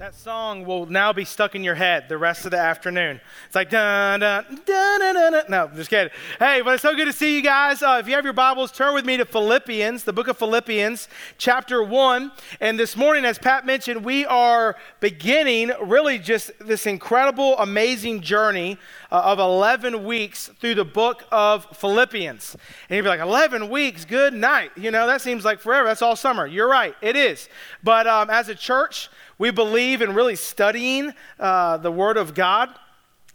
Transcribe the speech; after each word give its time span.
That 0.00 0.16
song 0.16 0.64
will 0.64 0.86
now 0.86 1.12
be 1.12 1.24
stuck 1.24 1.54
in 1.54 1.62
your 1.62 1.76
head 1.76 2.08
the 2.08 2.18
rest 2.18 2.44
of 2.44 2.50
the 2.50 2.58
afternoon. 2.58 3.20
It's 3.46 3.54
like 3.54 3.70
dun 3.70 4.18
dun 4.18 4.44
dun 4.66 5.00
dun 5.00 5.14
dun. 5.14 5.32
dun. 5.32 5.44
No, 5.48 5.70
just 5.72 5.88
kidding. 5.88 6.12
Hey, 6.40 6.62
but 6.62 6.74
it's 6.74 6.82
so 6.82 6.96
good 6.96 7.04
to 7.04 7.12
see 7.12 7.36
you 7.36 7.42
guys. 7.42 7.80
Uh, 7.80 7.98
if 8.00 8.08
you 8.08 8.14
have 8.14 8.24
your 8.24 8.32
Bibles, 8.32 8.72
turn 8.72 8.92
with 8.92 9.04
me 9.04 9.16
to 9.18 9.24
Philippians, 9.24 10.02
the 10.02 10.12
book 10.12 10.26
of 10.26 10.36
Philippians, 10.36 11.06
chapter 11.38 11.80
one. 11.80 12.32
And 12.60 12.76
this 12.76 12.96
morning, 12.96 13.24
as 13.24 13.38
Pat 13.38 13.66
mentioned, 13.66 14.04
we 14.04 14.26
are 14.26 14.74
beginning 14.98 15.70
really 15.80 16.18
just 16.18 16.50
this 16.58 16.86
incredible, 16.86 17.56
amazing 17.58 18.20
journey 18.20 18.78
uh, 19.12 19.20
of 19.20 19.38
11 19.38 20.04
weeks 20.04 20.50
through 20.60 20.74
the 20.74 20.84
book 20.84 21.22
of 21.30 21.66
Philippians. 21.76 22.56
And 22.88 22.96
you'd 22.96 23.04
be 23.04 23.08
like, 23.08 23.20
11 23.20 23.70
weeks, 23.70 24.04
good 24.04 24.34
night. 24.34 24.72
You 24.76 24.90
know, 24.90 25.06
that 25.06 25.20
seems 25.20 25.44
like 25.44 25.60
forever. 25.60 25.86
That's 25.86 26.02
all 26.02 26.16
summer. 26.16 26.48
You're 26.48 26.68
right, 26.68 26.96
it 27.00 27.14
is. 27.14 27.48
But 27.84 28.08
um, 28.08 28.28
as 28.28 28.48
a 28.48 28.56
church, 28.56 29.08
we 29.38 29.50
believe 29.50 30.02
in 30.02 30.14
really 30.14 30.36
studying 30.36 31.12
uh, 31.38 31.76
the 31.78 31.90
Word 31.90 32.16
of 32.16 32.34
God. 32.34 32.70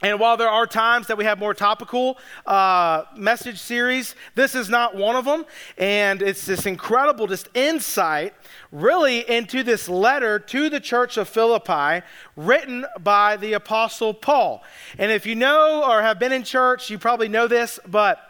And 0.02 0.17
while 0.17 0.38
there 0.38 0.49
are 0.49 0.66
times 0.66 1.07
that 1.07 1.17
we 1.17 1.26
have 1.26 1.40
more 1.40 1.53
topical 1.53 2.17
uh, 2.45 3.03
message 3.17 3.59
series, 3.59 4.16
this 4.34 4.55
is 4.55 4.70
not 4.70 4.95
one 4.95 5.17
of 5.17 5.26
them. 5.26 5.45
And 5.77 6.21
it's 6.21 6.45
this 6.45 6.66
incredible 6.66 7.27
just 7.27 7.49
insight, 7.54 8.34
really, 8.71 9.30
into 9.30 9.62
this 9.62 9.90
letter 9.90 10.40
to 10.40 10.70
the 10.70 10.80
church 10.80 11.17
of 11.17 11.27
Philippi, 11.27 12.05
written 12.38 12.85
by 13.02 13.35
the 13.35 13.54
Apostle 13.54 14.13
Paul. 14.13 14.63
And 14.98 15.12
if 15.12 15.26
you 15.26 15.35
know 15.35 15.84
or 15.84 16.02
have 16.02 16.18
been 16.18 16.31
in 16.31 16.43
church, 16.43 16.90
you 16.90 16.98
probably 16.98 17.27
know 17.27 17.48
this, 17.48 17.77
but 17.85 18.21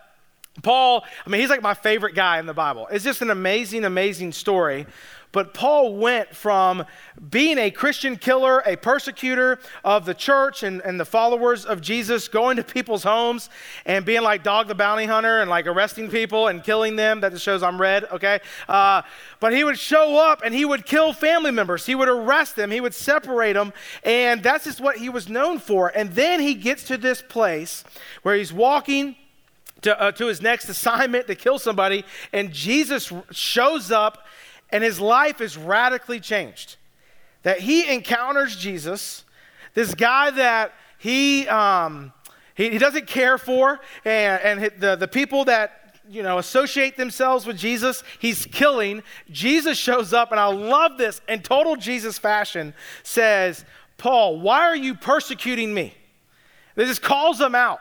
Paul, 0.64 1.06
I 1.26 1.30
mean, 1.30 1.40
he's 1.40 1.52
like 1.52 1.62
my 1.62 1.76
favorite 1.76 2.16
guy 2.16 2.40
in 2.40 2.48
the 2.48 2.54
Bible. 2.54 2.88
It's 2.92 3.04
just 3.04 3.22
an 3.22 3.30
amazing, 3.30 3.86
amazing 3.86 4.32
story 4.32 4.88
but 5.32 5.54
Paul 5.54 5.96
went 5.96 6.36
from 6.36 6.86
being 7.30 7.60
a 7.60 7.70
Christian 7.70 8.16
killer, 8.16 8.64
a 8.66 8.76
persecutor 8.76 9.60
of 9.84 10.06
the 10.06 10.16
church 10.16 10.64
and, 10.64 10.82
and 10.82 11.00
the 11.00 11.06
followers 11.06 11.66
of 11.66 11.82
Jesus, 11.82 12.28
going 12.28 12.58
to 12.58 12.64
people's 12.64 13.04
homes 13.04 13.50
and 13.86 14.04
being 14.04 14.24
like 14.24 14.42
Dog 14.42 14.68
the 14.68 14.76
Bounty 14.76 15.06
Hunter 15.06 15.40
and 15.40 15.50
like 15.50 15.68
arresting 15.68 16.10
people 16.10 16.48
and 16.48 16.64
killing 16.64 16.96
them. 16.96 17.22
That 17.22 17.32
just 17.32 17.44
shows 17.44 17.62
I'm 17.62 17.80
red, 17.80 18.06
okay? 18.06 18.40
Uh, 18.68 19.04
but 19.40 19.54
he 19.54 19.64
would 19.64 19.78
show 19.78 20.18
up 20.18 20.42
and 20.44 20.54
he 20.54 20.66
would 20.66 20.86
kill 20.86 21.14
family 21.14 21.52
members. 21.52 21.86
He 21.86 21.94
would 21.94 22.10
arrest 22.10 22.56
them, 22.56 22.72
he 22.72 22.82
would 22.82 22.96
separate 22.96 23.54
them, 23.54 23.72
and 24.04 24.42
that's 24.42 24.64
just 24.64 24.82
what 24.82 24.98
he 24.98 25.10
was 25.10 25.30
known 25.30 25.60
for. 25.60 25.90
And 25.96 26.12
then 26.14 26.40
he 26.40 26.56
gets 26.56 26.84
to 26.86 26.98
this 26.98 27.22
place 27.22 27.84
where 28.24 28.36
he's 28.36 28.54
walking. 28.54 29.16
To, 29.84 29.98
uh, 29.98 30.12
to 30.12 30.28
his 30.28 30.42
next 30.42 30.68
assignment 30.70 31.28
to 31.28 31.36
kill 31.36 31.58
somebody, 31.58 32.04
and 32.34 32.52
Jesus 32.52 33.14
shows 33.32 33.92
up 33.92 34.26
and 34.72 34.84
his 34.84 35.00
life 35.00 35.42
is 35.42 35.58
radically 35.58 36.20
changed. 36.20 36.78
That 37.44 37.60
he 37.60 37.92
encounters 37.92 38.56
Jesus, 38.56 39.24
this 39.74 39.96
guy 39.96 40.32
that 40.32 40.74
he, 40.98 41.48
um, 41.48 42.12
he, 42.54 42.72
he, 42.72 42.78
doesn't 42.78 43.08
care 43.08 43.38
for, 43.38 43.80
and, 44.04 44.62
and 44.62 44.82
the, 44.82 44.96
the 44.96 45.08
people 45.08 45.46
that 45.46 45.96
you 46.10 46.24
know 46.24 46.40
associate 46.40 46.98
themselves 46.98 47.46
with 47.46 47.58
Jesus, 47.58 48.04
he's 48.20 48.46
killing. 48.48 49.04
Jesus 49.32 49.78
shows 49.78 50.12
up, 50.14 50.32
and 50.32 50.40
I 50.40 50.48
love 50.48 50.98
this 50.98 51.22
in 51.30 51.42
total 51.42 51.76
Jesus 51.76 52.18
fashion, 52.18 52.74
says, 53.04 53.64
Paul, 53.98 54.40
why 54.40 54.62
are 54.62 54.76
you 54.76 54.96
persecuting 54.96 55.74
me? 55.74 55.94
This 56.76 56.90
just 56.90 57.02
calls 57.02 57.40
him 57.40 57.56
out. 57.56 57.80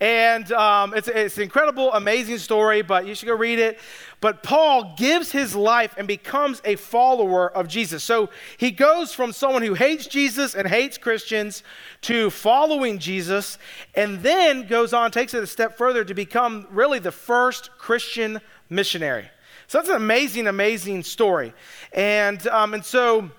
And 0.00 0.52
um, 0.52 0.94
it's, 0.94 1.08
it's 1.08 1.36
an 1.38 1.42
incredible, 1.42 1.92
amazing 1.92 2.38
story, 2.38 2.82
but 2.82 3.06
you 3.06 3.16
should 3.16 3.26
go 3.26 3.34
read 3.34 3.58
it. 3.58 3.80
But 4.20 4.44
Paul 4.44 4.94
gives 4.96 5.32
his 5.32 5.56
life 5.56 5.94
and 5.96 6.06
becomes 6.06 6.62
a 6.64 6.76
follower 6.76 7.50
of 7.50 7.66
Jesus. 7.66 8.04
So 8.04 8.30
he 8.58 8.70
goes 8.70 9.12
from 9.12 9.32
someone 9.32 9.62
who 9.62 9.74
hates 9.74 10.06
Jesus 10.06 10.54
and 10.54 10.68
hates 10.68 10.98
Christians 10.98 11.64
to 12.02 12.30
following 12.30 13.00
Jesus, 13.00 13.58
and 13.96 14.20
then 14.22 14.68
goes 14.68 14.92
on, 14.92 15.10
takes 15.10 15.34
it 15.34 15.42
a 15.42 15.46
step 15.48 15.76
further 15.76 16.04
to 16.04 16.14
become 16.14 16.68
really 16.70 17.00
the 17.00 17.12
first 17.12 17.70
Christian 17.76 18.40
missionary. 18.70 19.28
So 19.66 19.78
that's 19.78 19.90
an 19.90 19.96
amazing, 19.96 20.46
amazing 20.46 21.02
story. 21.02 21.52
And, 21.92 22.46
um, 22.46 22.72
and 22.72 22.84
so 22.84 23.30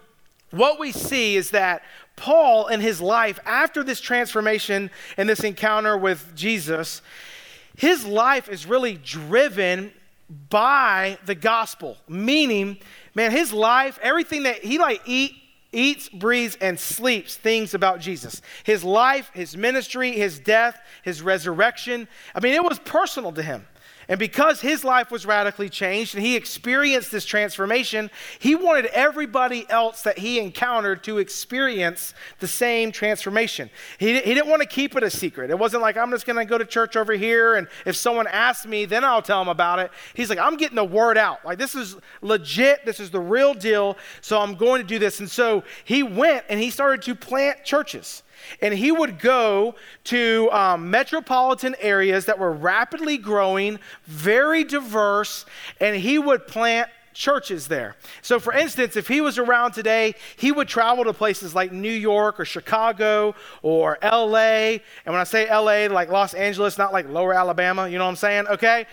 what 0.51 0.79
we 0.79 0.91
see 0.91 1.35
is 1.35 1.51
that 1.51 1.83
Paul 2.19 2.67
in 2.67 2.81
his 2.81 2.99
life, 2.99 3.39
after 3.45 3.83
this 3.83 4.01
transformation 4.01 4.91
and 5.17 5.27
this 5.27 5.39
encounter 5.39 5.97
with 5.97 6.35
Jesus, 6.35 7.01
his 7.75 8.05
life 8.05 8.49
is 8.49 8.65
really 8.65 8.95
driven 8.95 9.93
by 10.49 11.17
the 11.25 11.33
gospel. 11.33 11.97
Meaning, 12.07 12.77
man, 13.15 13.31
his 13.31 13.53
life, 13.53 13.97
everything 14.03 14.43
that 14.43 14.57
he 14.57 14.77
like 14.77 15.01
eat, 15.05 15.33
eats, 15.71 16.09
breathes, 16.09 16.57
and 16.59 16.79
sleeps 16.79 17.35
things 17.35 17.73
about 17.73 18.01
Jesus. 18.01 18.41
His 18.63 18.83
life, 18.83 19.31
his 19.33 19.55
ministry, 19.55 20.11
his 20.11 20.39
death, 20.39 20.79
his 21.03 21.21
resurrection. 21.21 22.07
I 22.35 22.41
mean, 22.41 22.53
it 22.53 22.63
was 22.63 22.79
personal 22.79 23.31
to 23.31 23.41
him. 23.41 23.65
And 24.09 24.17
because 24.17 24.59
his 24.59 24.83
life 24.83 25.11
was 25.11 25.25
radically 25.25 25.69
changed 25.69 26.15
and 26.15 26.25
he 26.25 26.35
experienced 26.35 27.11
this 27.11 27.25
transformation, 27.25 28.09
he 28.39 28.55
wanted 28.55 28.87
everybody 28.87 29.69
else 29.69 30.01
that 30.01 30.17
he 30.17 30.39
encountered 30.39 31.03
to 31.03 31.19
experience 31.19 32.15
the 32.39 32.47
same 32.47 32.91
transformation. 32.91 33.69
He, 33.99 34.15
he 34.15 34.33
didn't 34.33 34.49
want 34.49 34.63
to 34.63 34.67
keep 34.67 34.95
it 34.95 35.03
a 35.03 35.11
secret. 35.11 35.51
It 35.51 35.59
wasn't 35.59 35.83
like, 35.83 35.95
I'm 35.95 36.09
just 36.09 36.25
going 36.25 36.37
to 36.37 36.45
go 36.45 36.57
to 36.57 36.65
church 36.65 36.97
over 36.97 37.13
here, 37.13 37.55
and 37.55 37.67
if 37.85 37.95
someone 37.95 38.25
asks 38.25 38.65
me, 38.65 38.85
then 38.85 39.03
I'll 39.03 39.21
tell 39.21 39.39
them 39.39 39.47
about 39.47 39.77
it. 39.77 39.91
He's 40.15 40.29
like, 40.29 40.39
I'm 40.39 40.57
getting 40.57 40.75
the 40.75 40.83
word 40.83 41.17
out. 41.17 41.45
Like, 41.45 41.59
this 41.59 41.75
is 41.75 41.95
legit. 42.21 42.85
This 42.85 42.99
is 42.99 43.11
the 43.11 43.19
real 43.19 43.53
deal. 43.53 43.95
So 44.21 44.41
I'm 44.41 44.55
going 44.55 44.81
to 44.81 44.87
do 44.87 44.97
this. 44.97 45.19
And 45.19 45.29
so 45.29 45.63
he 45.83 46.01
went 46.01 46.45
and 46.49 46.59
he 46.59 46.71
started 46.71 47.03
to 47.03 47.13
plant 47.13 47.63
churches. 47.63 48.23
And 48.61 48.73
he 48.73 48.91
would 48.91 49.19
go 49.19 49.75
to 50.05 50.49
um, 50.51 50.89
metropolitan 50.89 51.75
areas 51.79 52.25
that 52.25 52.39
were 52.39 52.51
rapidly 52.51 53.17
growing, 53.17 53.79
very 54.05 54.63
diverse, 54.63 55.45
and 55.79 55.95
he 55.95 56.19
would 56.19 56.47
plant 56.47 56.89
churches 57.13 57.67
there. 57.67 57.95
So, 58.21 58.39
for 58.39 58.53
instance, 58.53 58.95
if 58.95 59.07
he 59.07 59.19
was 59.19 59.37
around 59.37 59.73
today, 59.73 60.15
he 60.37 60.51
would 60.51 60.67
travel 60.67 61.03
to 61.03 61.13
places 61.13 61.53
like 61.53 61.71
New 61.71 61.91
York 61.91 62.39
or 62.39 62.45
Chicago 62.45 63.35
or 63.61 63.97
LA. 64.01 64.77
And 64.77 64.81
when 65.05 65.17
I 65.17 65.25
say 65.25 65.49
LA, 65.49 65.93
like 65.93 66.09
Los 66.09 66.33
Angeles, 66.33 66.77
not 66.77 66.93
like 66.93 67.09
lower 67.09 67.33
Alabama, 67.33 67.89
you 67.89 67.97
know 67.97 68.05
what 68.05 68.11
I'm 68.11 68.15
saying? 68.15 68.47
Okay? 68.47 68.85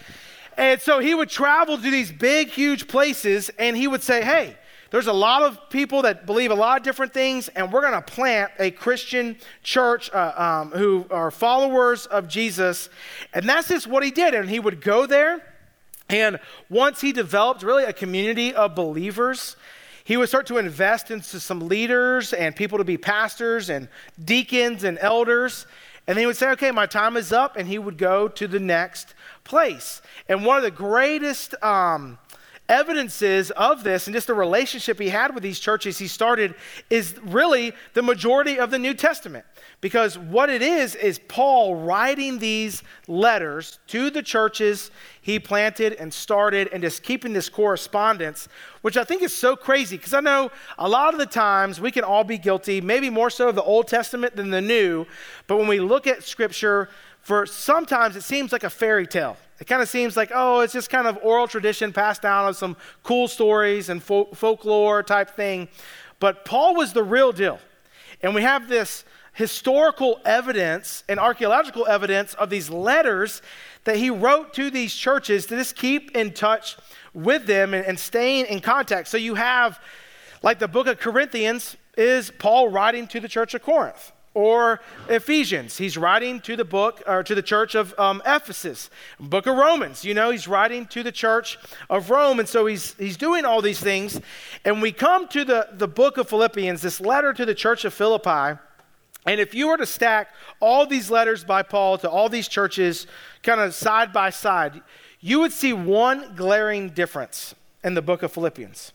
And 0.56 0.80
so 0.80 0.98
he 0.98 1.14
would 1.14 1.28
travel 1.28 1.76
to 1.76 1.90
these 1.90 2.10
big, 2.10 2.48
huge 2.48 2.88
places 2.88 3.50
and 3.58 3.76
he 3.76 3.86
would 3.86 4.02
say, 4.02 4.24
hey, 4.24 4.56
there's 4.90 5.08
a 5.08 5.12
lot 5.12 5.42
of 5.42 5.68
people 5.68 6.02
that 6.02 6.26
believe 6.26 6.50
a 6.50 6.54
lot 6.54 6.78
of 6.78 6.84
different 6.84 7.12
things, 7.12 7.48
and 7.48 7.72
we're 7.72 7.80
going 7.80 7.92
to 7.92 8.02
plant 8.02 8.52
a 8.58 8.70
Christian 8.70 9.36
church 9.62 10.10
uh, 10.12 10.32
um, 10.36 10.70
who 10.70 11.06
are 11.10 11.30
followers 11.30 12.06
of 12.06 12.28
Jesus. 12.28 12.88
And 13.34 13.48
that's 13.48 13.68
just 13.68 13.86
what 13.86 14.04
he 14.04 14.10
did. 14.10 14.34
And 14.34 14.48
he 14.48 14.60
would 14.60 14.80
go 14.80 15.06
there, 15.06 15.42
and 16.08 16.38
once 16.68 17.00
he 17.00 17.12
developed 17.12 17.62
really 17.62 17.84
a 17.84 17.92
community 17.92 18.54
of 18.54 18.76
believers, 18.76 19.56
he 20.04 20.16
would 20.16 20.28
start 20.28 20.46
to 20.46 20.58
invest 20.58 21.10
into 21.10 21.40
some 21.40 21.60
leaders 21.60 22.32
and 22.32 22.54
people 22.54 22.78
to 22.78 22.84
be 22.84 22.96
pastors 22.96 23.70
and 23.70 23.88
deacons 24.24 24.84
and 24.84 24.98
elders. 25.00 25.66
And 26.06 26.16
then 26.16 26.22
he 26.22 26.26
would 26.26 26.36
say, 26.36 26.50
okay, 26.50 26.70
my 26.70 26.86
time 26.86 27.16
is 27.16 27.32
up, 27.32 27.56
and 27.56 27.66
he 27.66 27.80
would 27.80 27.98
go 27.98 28.28
to 28.28 28.46
the 28.46 28.60
next 28.60 29.14
place. 29.42 30.00
And 30.28 30.44
one 30.44 30.58
of 30.58 30.62
the 30.62 30.70
greatest. 30.70 31.60
Um, 31.60 32.18
evidences 32.68 33.50
of 33.52 33.84
this 33.84 34.06
and 34.06 34.14
just 34.14 34.26
the 34.26 34.34
relationship 34.34 34.98
he 34.98 35.08
had 35.08 35.34
with 35.34 35.42
these 35.42 35.58
churches 35.58 35.98
he 35.98 36.08
started 36.08 36.54
is 36.90 37.14
really 37.22 37.72
the 37.94 38.02
majority 38.02 38.58
of 38.58 38.70
the 38.70 38.78
New 38.78 38.94
Testament. 38.94 39.44
Because 39.80 40.18
what 40.18 40.48
it 40.48 40.62
is, 40.62 40.94
is 40.94 41.18
Paul 41.18 41.76
writing 41.76 42.38
these 42.38 42.82
letters 43.06 43.78
to 43.88 44.10
the 44.10 44.22
churches 44.22 44.90
he 45.20 45.38
planted 45.38 45.92
and 45.94 46.12
started 46.12 46.68
and 46.72 46.82
just 46.82 47.02
keeping 47.02 47.32
this 47.32 47.48
correspondence, 47.48 48.48
which 48.82 48.96
I 48.96 49.04
think 49.04 49.22
is 49.22 49.36
so 49.36 49.54
crazy. 49.54 49.96
Because 49.96 50.14
I 50.14 50.20
know 50.20 50.50
a 50.78 50.88
lot 50.88 51.12
of 51.12 51.20
the 51.20 51.26
times 51.26 51.80
we 51.80 51.90
can 51.90 52.04
all 52.04 52.24
be 52.24 52.38
guilty, 52.38 52.80
maybe 52.80 53.10
more 53.10 53.28
so 53.28 53.48
of 53.48 53.54
the 53.54 53.62
Old 53.62 53.86
Testament 53.88 54.34
than 54.34 54.50
the 54.50 54.62
New. 54.62 55.06
But 55.46 55.58
when 55.58 55.68
we 55.68 55.80
look 55.80 56.06
at 56.06 56.22
Scripture, 56.22 56.88
for 57.26 57.44
sometimes 57.44 58.14
it 58.14 58.22
seems 58.22 58.52
like 58.52 58.62
a 58.62 58.70
fairy 58.70 59.04
tale. 59.04 59.36
It 59.58 59.66
kind 59.66 59.82
of 59.82 59.88
seems 59.88 60.16
like, 60.16 60.30
oh, 60.32 60.60
it's 60.60 60.72
just 60.72 60.88
kind 60.88 61.08
of 61.08 61.18
oral 61.24 61.48
tradition 61.48 61.92
passed 61.92 62.22
down 62.22 62.46
of 62.46 62.56
some 62.56 62.76
cool 63.02 63.26
stories 63.26 63.88
and 63.88 64.00
fo- 64.00 64.26
folklore 64.26 65.02
type 65.02 65.30
thing. 65.30 65.66
But 66.20 66.44
Paul 66.44 66.76
was 66.76 66.92
the 66.92 67.02
real 67.02 67.32
deal. 67.32 67.58
And 68.22 68.32
we 68.32 68.42
have 68.42 68.68
this 68.68 69.04
historical 69.32 70.20
evidence 70.24 71.02
and 71.08 71.18
archaeological 71.18 71.84
evidence 71.88 72.34
of 72.34 72.48
these 72.48 72.70
letters 72.70 73.42
that 73.82 73.96
he 73.96 74.08
wrote 74.08 74.54
to 74.54 74.70
these 74.70 74.94
churches 74.94 75.46
to 75.46 75.56
just 75.56 75.74
keep 75.74 76.16
in 76.16 76.32
touch 76.32 76.76
with 77.12 77.46
them 77.46 77.74
and, 77.74 77.84
and 77.84 77.98
staying 77.98 78.46
in 78.46 78.60
contact. 78.60 79.08
So 79.08 79.16
you 79.16 79.34
have, 79.34 79.80
like 80.44 80.60
the 80.60 80.68
book 80.68 80.86
of 80.86 81.00
Corinthians, 81.00 81.76
is 81.98 82.30
Paul 82.38 82.68
writing 82.68 83.08
to 83.08 83.18
the 83.18 83.28
church 83.28 83.52
of 83.52 83.64
Corinth. 83.64 84.12
Or 84.36 84.80
Ephesians. 85.08 85.78
He's 85.78 85.96
writing 85.96 86.40
to 86.40 86.56
the 86.56 86.64
book 86.64 87.02
or 87.06 87.22
to 87.22 87.34
the 87.34 87.40
church 87.40 87.74
of 87.74 87.98
um, 87.98 88.20
Ephesus. 88.26 88.90
Book 89.18 89.46
of 89.46 89.56
Romans, 89.56 90.04
you 90.04 90.12
know, 90.12 90.30
he's 90.30 90.46
writing 90.46 90.84
to 90.88 91.02
the 91.02 91.10
church 91.10 91.58
of 91.88 92.10
Rome. 92.10 92.38
And 92.38 92.46
so 92.46 92.66
he's, 92.66 92.92
he's 92.98 93.16
doing 93.16 93.46
all 93.46 93.62
these 93.62 93.80
things. 93.80 94.20
And 94.66 94.82
we 94.82 94.92
come 94.92 95.26
to 95.28 95.42
the, 95.42 95.68
the 95.72 95.88
book 95.88 96.18
of 96.18 96.28
Philippians, 96.28 96.82
this 96.82 97.00
letter 97.00 97.32
to 97.32 97.46
the 97.46 97.54
church 97.54 97.86
of 97.86 97.94
Philippi. 97.94 98.60
And 99.24 99.40
if 99.40 99.54
you 99.54 99.68
were 99.68 99.78
to 99.78 99.86
stack 99.86 100.34
all 100.60 100.84
these 100.86 101.10
letters 101.10 101.42
by 101.42 101.62
Paul 101.62 101.96
to 101.96 102.10
all 102.10 102.28
these 102.28 102.46
churches 102.46 103.06
kind 103.42 103.58
of 103.58 103.74
side 103.74 104.12
by 104.12 104.28
side, 104.28 104.82
you 105.18 105.40
would 105.40 105.52
see 105.52 105.72
one 105.72 106.34
glaring 106.36 106.90
difference 106.90 107.54
in 107.82 107.94
the 107.94 108.02
book 108.02 108.22
of 108.22 108.32
Philippians. 108.32 108.92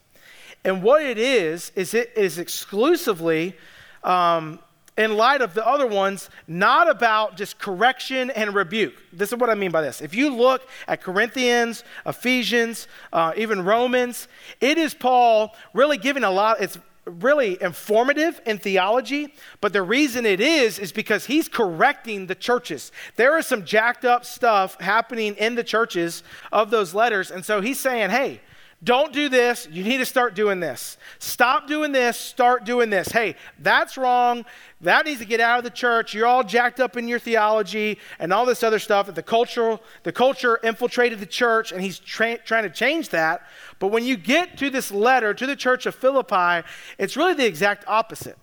And 0.64 0.84
what 0.84 1.02
it 1.02 1.18
is, 1.18 1.72
is 1.76 1.96
it 1.96 2.14
is 2.16 2.38
exclusively 2.38 3.56
um, 4.04 4.60
in 4.98 5.16
light 5.16 5.42
of 5.42 5.54
the 5.54 5.66
other 5.66 5.88
ones, 5.88 6.30
not 6.48 6.90
about 6.90 7.38
just 7.38 7.60
correction 7.60 8.30
and 8.32 8.54
rebuke. 8.54 8.94
This 9.14 9.32
is 9.32 9.38
what 9.38 9.50
I 9.50 9.56
mean 9.56 9.72
by 9.72 9.82
this. 9.82 10.02
If 10.02 10.14
you 10.14 10.36
look 10.36 10.68
at 10.88 11.02
Corinthians, 11.02 11.84
Ephesians, 12.06 12.88
uh, 13.14 13.34
even 13.38 13.64
Romans, 13.64 14.28
it 14.60 14.78
is 14.78 14.94
Paul 14.94 15.56
really 15.74 15.98
giving 15.98 16.24
a 16.24 16.32
lot, 16.32 16.62
it's 16.62 16.78
really 17.06 17.62
informative 17.62 18.40
in 18.46 18.58
theology, 18.58 19.34
but 19.60 19.74
the 19.74 19.82
reason 19.82 20.26
it 20.26 20.40
is 20.40 20.78
is 20.78 20.92
because 20.92 21.26
he's 21.26 21.48
correcting 21.48 22.28
the 22.28 22.36
churches. 22.36 22.92
There 23.16 23.38
is 23.38 23.48
some 23.48 23.66
jacked 23.66 24.06
up 24.06 24.26
stuff 24.26 24.80
happening 24.80 25.36
in 25.36 25.56
the 25.56 25.64
churches 25.64 26.24
of 26.52 26.70
those 26.70 26.94
letters, 26.94 27.32
and 27.32 27.44
so 27.44 27.62
he's 27.62 27.80
saying, 27.80 28.12
hey, 28.12 28.42
don't 28.84 29.14
do 29.14 29.30
this. 29.30 29.68
You 29.70 29.84
need 29.84 30.00
to 30.00 30.06
start 30.06 30.34
doing 30.34 30.60
this. 30.60 30.98
Stop 31.20 31.68
doing 31.68 31.92
this. 31.92 32.18
Start 32.18 32.64
doing 32.64 32.90
this. 32.90 33.10
Hey, 33.10 33.36
that's 33.60 33.96
wrong. 33.96 34.44
That 34.82 35.06
needs 35.06 35.20
to 35.20 35.26
get 35.26 35.40
out 35.40 35.60
of 35.60 35.64
the 35.64 35.70
church. 35.70 36.16
You're 36.16 36.26
all 36.26 36.44
jacked 36.44 36.80
up 36.80 36.98
in 36.98 37.08
your 37.08 37.20
theology 37.20 38.00
and 38.18 38.34
all 38.34 38.44
this 38.44 38.64
other 38.64 38.80
stuff. 38.80 39.06
That 39.06 39.14
the 39.14 39.22
culture, 39.22 39.78
the 40.02 40.12
culture 40.12 40.60
infiltrated 40.64 41.20
the 41.20 41.28
church, 41.28 41.72
and 41.72 41.80
he's 41.80 42.00
tra- 42.00 42.40
trying 42.40 42.64
to 42.64 42.72
change 42.72 43.10
that. 43.10 43.46
But 43.78 43.90
when 43.90 44.04
you 44.04 44.18
get 44.18 44.58
to 44.58 44.72
this 44.72 44.92
letter 44.92 45.36
to 45.36 45.46
the 45.46 45.56
church 45.56 45.86
of 45.86 45.94
Philippi, 45.94 46.68
it's 46.98 47.16
really 47.16 47.36
the 47.36 47.46
exact 47.46 47.84
opposite, 47.88 48.38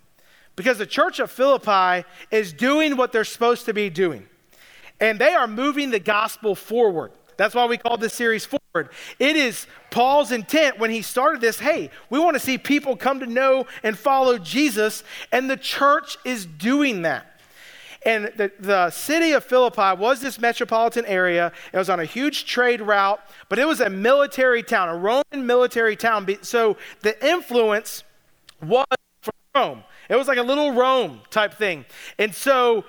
because 0.55 0.79
the 0.79 0.87
church 0.87 1.19
of 1.19 1.33
Philippi 1.33 2.07
is 2.31 2.53
doing 2.53 2.97
what 2.97 3.11
they're 3.11 3.25
supposed 3.25 3.65
to 3.67 3.75
be 3.75 3.91
doing, 3.91 4.29
and 5.01 5.19
they 5.19 5.35
are 5.35 5.49
moving 5.49 5.91
the 5.91 5.99
gospel 5.99 6.55
forward. 6.55 7.11
That's 7.39 7.55
why 7.55 7.65
we 7.67 7.79
call 7.79 7.97
this 7.97 8.13
series 8.13 8.45
Forward. 8.45 8.91
It 9.19 9.37
is 9.37 9.67
Paul's 9.91 10.33
intent 10.33 10.79
when 10.79 10.91
he 10.91 11.01
started 11.01 11.41
this 11.41 11.59
hey, 11.61 11.89
we 12.11 12.19
want 12.19 12.35
to 12.35 12.41
see 12.41 12.59
people 12.59 12.97
come 12.97 13.21
to 13.21 13.27
know 13.27 13.67
and 13.83 13.97
follow 13.97 14.37
Jesus, 14.37 15.05
and 15.33 15.49
the 15.49 15.57
church 15.57 16.19
is 16.25 16.45
doing 16.45 17.03
that. 17.03 17.27
And 18.05 18.33
the, 18.37 18.51
the 18.59 18.91
city 18.91 19.33
of 19.33 19.45
Philippi 19.45 20.01
was 20.01 20.21
this 20.21 20.39
metropolitan 20.39 21.05
area. 21.07 21.53
It 21.73 21.77
was 21.77 21.89
on 21.89 22.01
a 22.01 22.05
huge 22.05 22.45
trade 22.45 22.81
route, 22.81 23.21
but 23.49 23.59
it 23.59 23.67
was 23.67 23.81
a 23.81 23.91
military 23.91 24.63
town, 24.63 24.89
a 24.89 24.97
Roman 24.97 25.47
military 25.47 25.97
town. 25.97 26.27
So 26.43 26.77
the 27.01 27.25
influence 27.27 28.05
was 28.63 28.87
from 29.21 29.35
Rome. 29.55 29.85
It 30.09 30.17
was 30.17 30.27
like 30.27 30.39
a 30.39 30.43
little 30.43 30.73
Rome 30.73 31.21
type 31.31 31.55
thing. 31.55 31.85
And 32.19 32.35
so 32.35 32.85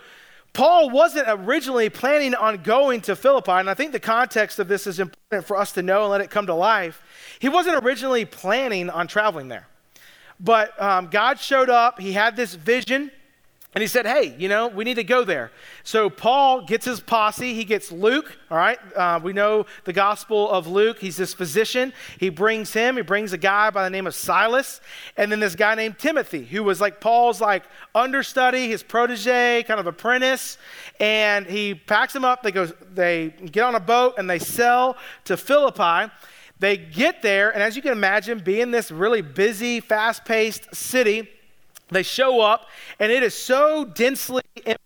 Paul 0.54 0.90
wasn't 0.90 1.26
originally 1.28 1.90
planning 1.90 2.36
on 2.36 2.64
going 2.64 3.02
to 3.02 3.16
Philippi, 3.16 3.52
and 3.52 3.70
I 3.70 3.74
think 3.74 3.92
the 3.92 4.00
context 4.00 4.60
of 4.60 4.68
this 4.68 4.88
is 4.88 5.00
important 5.00 5.46
for 5.46 5.58
us 5.58 5.72
to 5.74 5.82
know 5.82 6.02
and 6.04 6.12
let 6.12 6.22
it 6.22 6.30
come 6.30 6.48
to 6.48 6.56
life. 6.56 7.02
He 7.40 7.50
wasn't 7.50 7.84
originally 7.84 8.26
planning 8.26 8.90
on 8.90 9.08
traveling 9.08 9.48
there, 9.48 9.68
but 10.40 10.80
um, 10.82 11.08
God 11.08 11.40
showed 11.40 11.70
up. 11.70 12.00
He 12.00 12.14
had 12.14 12.36
this 12.36 12.56
vision 12.56 13.12
and 13.80 13.82
he 13.82 13.88
said, 13.88 14.06
Hey, 14.06 14.36
you 14.38 14.50
know, 14.50 14.68
we 14.68 14.84
need 14.84 14.96
to 14.96 15.06
go 15.06 15.24
there. 15.24 15.54
So 15.84 16.10
Paul 16.10 16.66
gets 16.66 16.84
his 16.84 17.00
posse. 17.00 17.54
He 17.54 17.64
gets 17.64 17.94
Luke, 17.94 18.38
all 18.52 18.58
right? 18.58 18.78
Uh, 18.94 19.22
we 19.24 19.32
know 19.32 19.68
the 19.86 19.94
gospel 19.94 20.52
of 20.52 20.68
Luke. 20.68 21.00
He's 21.00 21.16
this 21.16 21.34
physician. 21.34 21.94
He 22.20 22.28
brings 22.28 22.74
him, 22.74 22.98
he 22.98 23.04
brings 23.04 23.32
a 23.32 23.38
guy 23.38 23.70
by 23.70 23.86
the 23.86 23.90
name 23.90 24.06
of 24.06 24.14
Silas, 24.14 24.82
and 25.16 25.32
then 25.32 25.40
this 25.40 25.56
guy 25.56 25.76
named 25.76 25.98
Timothy, 25.98 26.44
who 26.44 26.62
was 26.62 26.82
like 26.82 27.00
Paul's 27.00 27.40
like 27.40 27.64
understudy, 27.96 28.68
his 28.68 28.84
protege, 28.84 29.64
kind 29.64 29.80
of 29.80 29.88
apprentice. 29.88 30.58
And 31.00 31.46
he 31.46 31.74
packs 31.74 32.14
him 32.14 32.26
up. 32.26 32.44
They 32.44 32.52
go, 32.52 32.66
they 32.66 33.30
get 33.30 33.64
on 33.64 33.76
a 33.76 33.80
boat 33.80 34.16
and 34.18 34.30
they 34.30 34.40
sail 34.40 34.98
to 35.24 35.38
Philippi. 35.38 36.12
They 36.60 36.76
get 36.76 37.22
there, 37.22 37.52
and 37.52 37.64
as 37.64 37.78
you 37.78 37.82
can 37.82 37.94
imagine, 37.94 38.40
being 38.40 38.72
this 38.72 38.92
really 38.92 39.22
busy, 39.22 39.80
fast 39.80 40.26
paced 40.26 40.76
city, 40.76 41.30
they 41.90 42.04
show 42.04 42.42
up, 42.42 42.68
and 43.00 43.12
it 43.12 43.24
is 43.24 43.34
so 43.34 43.86
densely 43.86 44.44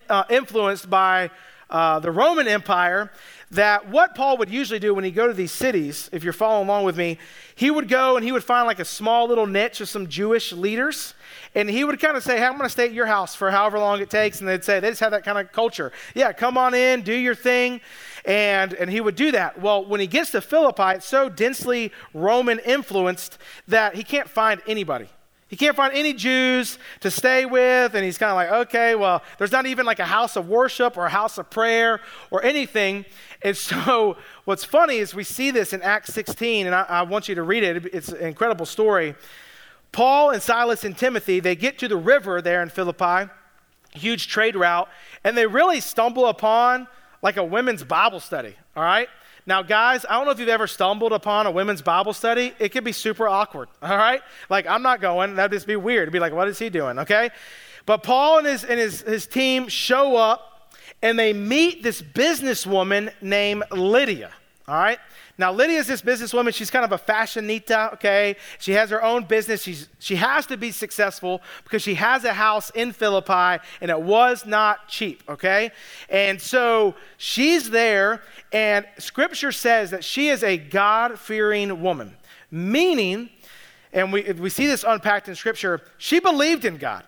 uh, 0.10 0.24
influenced 0.30 0.90
by 0.90 1.30
uh, 1.70 2.00
the 2.00 2.12
Roman 2.12 2.48
Empire 2.48 3.12
that 3.52 3.90
what 3.90 4.16
Paul 4.16 4.38
would 4.38 4.50
usually 4.50 4.80
do 4.80 4.94
when 4.94 5.04
he 5.04 5.12
go 5.12 5.28
to 5.28 5.34
these 5.34 5.52
cities, 5.52 6.10
if 6.12 6.24
you're 6.24 6.34
following 6.34 6.68
along 6.68 6.86
with 6.86 6.98
me, 6.98 7.20
he 7.56 7.70
would 7.70 7.88
go 7.88 8.16
and 8.16 8.26
he 8.26 8.32
would 8.32 8.44
find 8.44 8.66
like 8.66 8.80
a 8.80 8.86
small 8.86 9.28
little 9.28 9.46
niche 9.46 9.80
of 9.82 9.90
some 9.90 10.08
Jewish 10.08 10.52
leaders, 10.52 11.14
and 11.54 11.70
he 11.70 11.84
would 11.84 12.00
kind 12.00 12.18
of 12.18 12.24
say, 12.24 12.38
hey, 12.38 12.46
I'm 12.46 12.54
going 12.54 12.64
to 12.64 12.70
stay 12.70 12.86
at 12.86 12.94
your 12.94 13.06
house 13.06 13.36
for 13.36 13.52
however 13.52 13.78
long 13.78 14.02
it 14.02 14.10
takes, 14.10 14.40
and 14.40 14.48
they'd 14.48 14.64
say 14.64 14.80
they 14.80 14.90
just 14.90 15.02
have 15.02 15.12
that 15.12 15.24
kind 15.24 15.38
of 15.38 15.52
culture. 15.52 15.92
Yeah, 16.16 16.32
come 16.32 16.58
on 16.58 16.74
in, 16.74 17.02
do 17.02 17.14
your 17.14 17.36
thing, 17.36 17.82
and 18.26 18.74
and 18.74 18.90
he 18.90 19.02
would 19.02 19.16
do 19.16 19.32
that. 19.32 19.60
Well, 19.60 19.86
when 19.86 20.00
he 20.00 20.08
gets 20.08 20.32
to 20.32 20.42
Philippi, 20.42 20.96
it's 20.96 21.08
so 21.08 21.30
densely 21.30 21.92
Roman 22.14 22.60
influenced 22.60 23.38
that 23.68 23.96
he 23.96 24.04
can't 24.04 24.30
find 24.30 24.62
anybody. 24.68 25.10
He 25.54 25.58
can't 25.58 25.76
find 25.76 25.94
any 25.94 26.14
Jews 26.14 26.80
to 27.02 27.12
stay 27.12 27.46
with, 27.46 27.94
and 27.94 28.04
he's 28.04 28.18
kind 28.18 28.32
of 28.32 28.36
like, 28.38 28.52
okay, 28.68 28.96
well, 28.96 29.22
there's 29.38 29.52
not 29.52 29.68
even 29.68 29.86
like 29.86 30.00
a 30.00 30.06
house 30.06 30.36
of 30.36 30.50
worship 30.50 30.98
or 30.98 31.06
a 31.06 31.12
house 31.12 31.38
of 31.38 31.52
prayer 31.52 32.02
or 32.32 32.44
anything. 32.44 33.06
And 33.44 33.56
so, 33.56 34.18
what's 34.46 34.64
funny 34.64 34.98
is 34.98 35.14
we 35.14 35.24
see 35.24 35.52
this 35.52 35.72
in 35.72 35.84
Acts 35.84 36.12
16, 36.12 36.66
and 36.66 36.74
I, 36.74 36.86
I 36.90 37.02
want 37.04 37.30
you 37.30 37.36
to 37.36 37.44
read 37.44 37.62
it. 37.62 37.86
It's 37.94 38.10
an 38.10 38.26
incredible 38.26 38.66
story. 38.66 39.14
Paul 39.92 40.32
and 40.32 40.42
Silas 40.42 40.84
and 40.86 40.98
Timothy, 40.98 41.40
they 41.40 41.56
get 41.56 41.78
to 41.78 41.88
the 41.88 41.98
river 41.98 42.42
there 42.42 42.64
in 42.64 42.70
Philippi, 42.70 43.30
huge 43.92 44.30
trade 44.30 44.56
route, 44.56 44.90
and 45.24 45.38
they 45.38 45.46
really 45.46 45.82
stumble 45.82 46.26
upon 46.26 46.88
like 47.22 47.38
a 47.38 47.44
women's 47.44 47.84
Bible 47.84 48.20
study, 48.20 48.56
all 48.76 48.82
right? 48.82 49.08
Now, 49.46 49.62
guys, 49.62 50.06
I 50.10 50.14
don't 50.14 50.26
know 50.26 50.32
if 50.32 50.40
you've 50.40 50.50
ever 50.50 50.68
stumbled 50.68 51.12
upon 51.12 51.46
a 51.46 51.52
women's 51.52 51.82
Bible 51.82 52.14
study. 52.14 52.54
It 52.60 52.70
can 52.70 52.84
be 52.84 52.94
super 52.94 53.28
awkward, 53.28 53.68
all 53.82 53.98
right? 53.98 54.22
Like, 54.50 54.68
I'm 54.68 54.82
not 54.82 55.02
going. 55.02 55.36
That'd 55.36 55.52
just 55.52 55.68
be 55.68 55.76
weird. 55.76 56.04
It'd 56.04 56.14
be 56.14 56.20
like, 56.20 56.34
what 56.34 56.48
is 56.48 56.60
he 56.60 56.70
doing, 56.70 57.00
okay? 57.00 57.30
But 57.86 58.04
Paul 58.04 58.40
and 58.40 58.48
his, 58.48 58.64
and 58.64 58.80
his, 58.80 59.02
his 59.02 59.28
team 59.28 59.68
show 59.68 60.16
up 60.16 60.72
and 61.02 61.20
they 61.20 61.34
meet 61.34 61.84
this 61.84 62.02
businesswoman 62.02 63.12
named 63.22 63.64
Lydia, 63.72 64.32
all 64.68 64.76
right? 64.76 65.00
Now, 65.38 65.52
Lydia 65.52 65.80
is 65.80 65.88
this 65.88 66.04
businesswoman. 66.04 66.54
She's 66.54 66.70
kind 66.70 66.86
of 66.86 66.92
a 66.92 66.98
fashionita, 66.98 67.94
okay? 67.94 68.36
She 68.60 68.74
has 68.74 68.92
her 68.92 69.04
own 69.04 69.24
business. 69.24 69.64
She's, 69.64 69.90
she 69.98 70.16
has 70.18 70.46
to 70.48 70.58
be 70.58 70.72
successful 70.72 71.42
because 71.64 71.82
she 71.82 71.96
has 71.96 72.24
a 72.24 72.34
house 72.34 72.70
in 72.72 72.92
Philippi 72.92 73.64
and 73.82 73.90
it 73.90 74.00
was 74.00 74.46
not 74.46 74.88
cheap, 74.88 75.24
okay? 75.28 75.72
And 76.08 76.40
so 76.40 76.94
she's 77.18 77.72
there, 77.72 78.22
and 78.52 78.86
scripture 79.00 79.52
says 79.52 79.90
that 79.90 80.04
she 80.04 80.30
is 80.30 80.44
a 80.44 80.58
God 80.58 81.18
fearing 81.18 81.82
woman, 81.82 82.16
meaning, 82.52 83.30
and 83.92 84.14
we, 84.14 84.32
we 84.34 84.52
see 84.52 84.68
this 84.68 84.84
unpacked 84.84 85.28
in 85.28 85.36
scripture, 85.36 85.82
she 85.98 86.20
believed 86.20 86.64
in 86.64 86.78
God. 86.78 87.04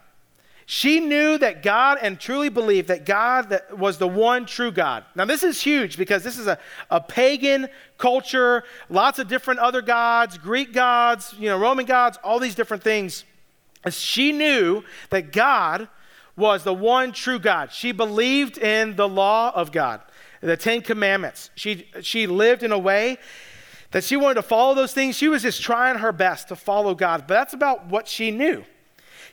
She 0.68 1.00
knew 1.00 1.38
that 1.38 1.62
God 1.62 2.00
and 2.02 2.20
truly 2.20 2.50
believed 2.50 2.88
that 2.88 3.06
God 3.06 3.62
was 3.78 4.00
the 4.00 4.08
one 4.08 4.48
true 4.48 4.72
God. 4.72 5.06
Now, 5.14 5.26
this 5.26 5.44
is 5.44 5.62
huge 5.62 5.96
because 5.96 6.24
this 6.24 6.40
is 6.40 6.48
a, 6.48 6.58
a 6.90 7.00
pagan 7.00 7.68
culture, 8.00 8.64
lots 8.90 9.20
of 9.20 9.28
different 9.28 9.60
other 9.60 9.84
gods, 9.84 10.40
Greek 10.40 10.74
gods, 10.74 11.36
you 11.38 11.50
know, 11.50 11.58
Roman 11.58 11.86
gods, 11.86 12.18
all 12.24 12.40
these 12.40 12.56
different 12.56 12.82
things. 12.82 13.26
She 13.92 14.32
knew 14.32 14.84
that 15.12 15.32
God 15.32 15.88
was 16.36 16.64
the 16.64 16.74
one 16.74 17.12
true 17.12 17.38
God. 17.38 17.72
She 17.72 17.92
believed 17.92 18.58
in 18.58 18.96
the 18.96 19.08
law 19.08 19.52
of 19.54 19.72
God, 19.72 20.02
the 20.42 20.58
Ten 20.58 20.82
Commandments. 20.82 21.52
She, 21.54 21.88
she 22.02 22.26
lived 22.26 22.64
in 22.64 22.72
a 22.72 22.80
way 22.80 23.18
that 23.92 24.04
she 24.04 24.18
wanted 24.18 24.36
to 24.36 24.42
follow 24.42 24.74
those 24.74 24.94
things. 24.94 25.16
She 25.16 25.28
was 25.28 25.44
just 25.44 25.62
trying 25.62 26.00
her 26.00 26.12
best 26.12 26.48
to 26.48 26.56
follow 26.56 26.96
God, 26.96 27.26
but 27.28 27.36
that's 27.36 27.54
about 27.54 27.86
what 27.86 28.08
she 28.08 28.32
knew. 28.32 28.66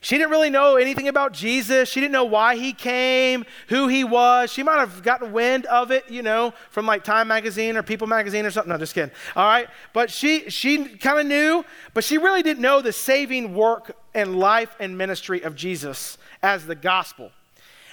She 0.05 0.19
didn't 0.19 0.33
really 0.33 0.51
know 0.51 0.75
anything 0.75 1.07
about 1.07 1.33
Jesus. 1.33 1.89
She 1.89 2.01
didn't 2.01 2.11
know 2.11 2.25
why 2.25 2.57
he 2.57 2.73
came, 2.73 3.47
who 3.69 3.87
he 3.87 4.03
was. 4.03 4.53
She 4.53 4.65
might 4.65 4.79
have 4.79 5.05
gotten 5.05 5.31
wind 5.31 5.65
of 5.67 5.93
it, 5.93 6.11
you 6.11 6.23
know, 6.23 6.55
from 6.71 6.87
like 6.87 7.05
Time 7.05 7.29
magazine 7.29 7.77
or 7.77 7.85
People 7.85 8.09
magazine 8.09 8.45
or 8.45 8.51
something. 8.51 8.73
No, 8.73 8.79
just 8.79 8.97
kidding. 8.97 9.15
All 9.37 9.47
right. 9.47 9.69
But 9.93 10.11
she 10.11 10.51
she 10.51 10.87
kind 10.97 11.21
of 11.21 11.27
knew, 11.27 11.65
but 11.95 12.03
she 12.03 12.19
really 12.19 12.43
didn't 12.43 12.61
know 12.61 12.81
the 12.81 12.93
saving 12.93 13.55
work 13.55 13.97
and 14.13 14.37
life 14.37 14.75
and 14.81 14.99
ministry 14.99 15.41
of 15.43 15.55
Jesus 15.55 16.19
as 16.43 16.67
the 16.67 16.75
gospel. 16.75 17.31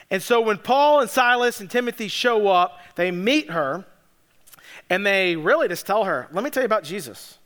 And 0.09 0.23
so 0.23 0.41
when 0.41 0.57
Paul 0.57 1.01
and 1.01 1.09
Silas 1.11 1.59
and 1.59 1.69
Timothy 1.69 2.07
show 2.07 2.47
up, 2.47 2.79
they 2.95 3.11
meet 3.11 3.51
her 3.51 3.85
and 4.89 5.05
they 5.05 5.35
really 5.35 5.67
just 5.67 5.85
tell 5.85 6.05
her, 6.05 6.27
let 6.31 6.43
me 6.43 6.49
tell 6.49 6.63
you 6.63 6.65
about 6.65 6.83
Jesus. 6.83 7.37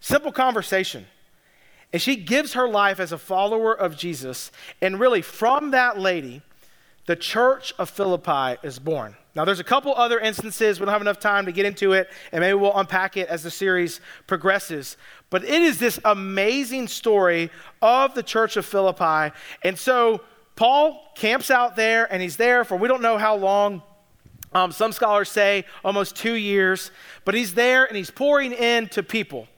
Simple 0.00 0.32
conversation. 0.32 1.06
And 1.92 2.00
she 2.00 2.16
gives 2.16 2.54
her 2.54 2.68
life 2.68 2.98
as 3.00 3.12
a 3.12 3.18
follower 3.18 3.74
of 3.74 3.96
Jesus. 3.96 4.50
And 4.80 4.98
really, 4.98 5.22
from 5.22 5.72
that 5.72 5.98
lady, 5.98 6.42
the 7.06 7.16
church 7.16 7.74
of 7.78 7.90
Philippi 7.90 8.58
is 8.62 8.78
born. 8.78 9.16
Now, 9.34 9.44
there's 9.44 9.60
a 9.60 9.64
couple 9.64 9.94
other 9.94 10.20
instances. 10.20 10.78
We 10.78 10.84
don't 10.84 10.92
have 10.92 11.00
enough 11.00 11.18
time 11.18 11.46
to 11.46 11.52
get 11.52 11.64
into 11.64 11.92
it, 11.92 12.10
and 12.32 12.40
maybe 12.40 12.54
we'll 12.54 12.76
unpack 12.76 13.16
it 13.16 13.28
as 13.28 13.42
the 13.42 13.50
series 13.50 14.00
progresses. 14.26 14.96
But 15.30 15.44
it 15.44 15.62
is 15.62 15.78
this 15.78 15.98
amazing 16.04 16.88
story 16.88 17.50
of 17.80 18.14
the 18.14 18.22
church 18.22 18.56
of 18.56 18.66
Philippi. 18.66 19.34
And 19.62 19.78
so, 19.78 20.20
Paul 20.54 21.02
camps 21.14 21.50
out 21.50 21.76
there, 21.76 22.10
and 22.12 22.22
he's 22.22 22.36
there 22.36 22.64
for 22.64 22.76
we 22.76 22.88
don't 22.88 23.02
know 23.02 23.18
how 23.18 23.36
long. 23.36 23.82
Um, 24.54 24.70
some 24.70 24.92
scholars 24.92 25.30
say 25.30 25.64
almost 25.82 26.14
two 26.14 26.34
years, 26.34 26.90
but 27.24 27.34
he's 27.34 27.54
there 27.54 27.86
and 27.86 27.96
he's 27.96 28.10
pouring 28.10 28.52
into 28.52 29.02
people. 29.02 29.48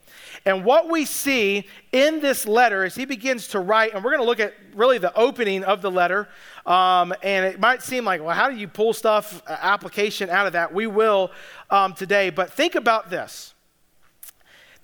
And 0.47 0.65
what 0.65 0.91
we 0.91 1.07
see 1.07 1.67
in 1.93 2.21
this 2.21 2.47
letter 2.47 2.85
is 2.85 2.95
he 2.95 3.07
begins 3.07 3.49
to 3.49 3.61
write, 3.61 3.95
and 3.95 4.05
we're 4.05 4.11
going 4.11 4.23
to 4.23 4.27
look 4.27 4.41
at 4.41 4.55
really 4.75 4.99
the 4.99 5.15
opening 5.17 5.65
of 5.65 5.81
the 5.81 5.91
letter. 5.91 6.29
Um, 6.67 7.15
and 7.23 7.47
it 7.47 7.59
might 7.59 7.83
seem 7.83 8.05
like, 8.05 8.23
well, 8.23 8.35
how 8.35 8.51
do 8.51 8.57
you 8.57 8.69
pull 8.69 8.93
stuff, 8.93 9.43
uh, 9.47 9.57
application 9.61 10.29
out 10.29 10.47
of 10.47 10.53
that? 10.53 10.75
We 10.75 10.87
will 10.87 11.31
um, 11.71 11.95
today. 11.95 12.29
But 12.29 12.53
think 12.53 12.75
about 12.75 13.09
this 13.09 13.55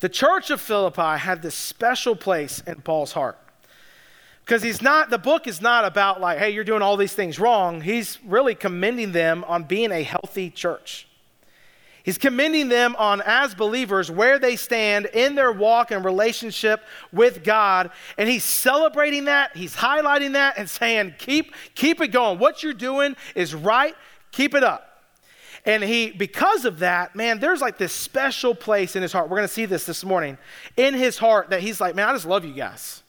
the 0.00 0.08
church 0.08 0.48
of 0.48 0.62
Philippi 0.62 1.18
had 1.18 1.42
this 1.42 1.54
special 1.54 2.16
place 2.16 2.62
in 2.66 2.76
Paul's 2.76 3.12
heart. 3.12 3.38
Because 4.44 4.62
he's 4.62 4.80
not, 4.80 5.10
the 5.10 5.18
book 5.18 5.46
is 5.46 5.60
not 5.60 5.84
about 5.84 6.22
like, 6.22 6.38
hey, 6.38 6.50
you're 6.50 6.64
doing 6.64 6.80
all 6.80 6.96
these 6.96 7.12
things 7.12 7.38
wrong. 7.38 7.82
He's 7.82 8.18
really 8.24 8.54
commending 8.54 9.12
them 9.12 9.44
on 9.44 9.64
being 9.64 9.92
a 9.92 10.02
healthy 10.02 10.48
church. 10.50 11.06
He's 12.02 12.18
commending 12.18 12.68
them 12.68 12.96
on, 12.98 13.22
as 13.26 13.54
believers, 13.54 14.10
where 14.10 14.38
they 14.38 14.56
stand 14.56 15.06
in 15.06 15.34
their 15.34 15.52
walk 15.52 15.90
and 15.90 16.04
relationship 16.04 16.82
with 17.12 17.44
God. 17.44 17.90
And 18.16 18.28
he's 18.28 18.44
celebrating 18.44 19.26
that, 19.26 19.56
he's 19.56 19.76
highlighting 19.76 20.32
that, 20.32 20.56
and 20.56 20.68
saying, 20.68 21.14
keep, 21.18 21.54
keep 21.74 22.00
it 22.00 22.08
going. 22.08 22.38
What 22.38 22.62
you're 22.62 22.72
doing 22.72 23.16
is 23.34 23.54
right, 23.54 23.94
keep 24.32 24.54
it 24.54 24.64
up. 24.64 24.86
And 25.66 25.82
he, 25.82 26.10
because 26.10 26.64
of 26.64 26.78
that, 26.78 27.14
man, 27.14 27.38
there's 27.38 27.60
like 27.60 27.76
this 27.76 27.92
special 27.92 28.54
place 28.54 28.96
in 28.96 29.02
his 29.02 29.12
heart. 29.12 29.28
We're 29.28 29.36
going 29.36 29.48
to 29.48 29.54
see 29.54 29.66
this 29.66 29.84
this 29.84 30.04
morning 30.04 30.38
in 30.76 30.94
his 30.94 31.18
heart 31.18 31.50
that 31.50 31.60
he's 31.60 31.80
like, 31.80 31.94
man, 31.94 32.08
I 32.08 32.12
just 32.12 32.26
love 32.26 32.46
you 32.46 32.54
guys. 32.54 33.02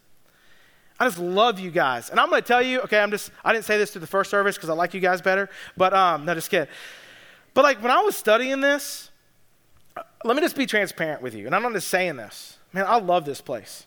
I 1.00 1.06
just 1.06 1.18
love 1.18 1.60
you 1.60 1.72
guys. 1.72 2.10
And 2.10 2.20
I'm 2.20 2.30
going 2.30 2.42
to 2.42 2.48
tell 2.48 2.62
you, 2.62 2.82
okay, 2.82 3.00
I'm 3.00 3.10
just, 3.10 3.32
I 3.44 3.54
didn't 3.54 3.66
say 3.66 3.78
this 3.78 3.92
to 3.94 4.00
the 4.00 4.06
first 4.06 4.30
service 4.30 4.56
because 4.56 4.70
I 4.70 4.74
like 4.74 4.94
you 4.94 5.00
guys 5.00 5.22
better, 5.22 5.50
but 5.78 5.94
um, 5.94 6.26
no, 6.26 6.36
just 6.36 6.52
kidding. 6.52 6.68
But 7.54 7.64
like 7.64 7.82
when 7.82 7.92
I 7.92 8.02
was 8.02 8.16
studying 8.16 8.62
this, 8.62 9.10
let 10.24 10.36
me 10.36 10.42
just 10.42 10.56
be 10.56 10.66
transparent 10.66 11.22
with 11.22 11.34
you. 11.34 11.46
And 11.46 11.56
I'm 11.56 11.64
not 11.64 11.74
just 11.74 11.88
saying 11.88 12.16
this. 12.16 12.58
Man, 12.74 12.86
I 12.88 13.00
love 13.00 13.26
this 13.26 13.42
place. 13.42 13.86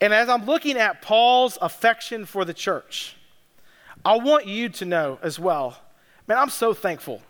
And 0.00 0.12
as 0.12 0.28
I'm 0.28 0.44
looking 0.44 0.76
at 0.76 1.00
Paul's 1.00 1.56
affection 1.62 2.26
for 2.26 2.44
the 2.44 2.52
church, 2.52 3.16
I 4.04 4.16
want 4.16 4.46
you 4.46 4.68
to 4.68 4.84
know 4.84 5.18
as 5.22 5.38
well, 5.38 5.78
man, 6.26 6.38
I'm 6.38 6.50
so 6.50 6.74
thankful 6.74 7.22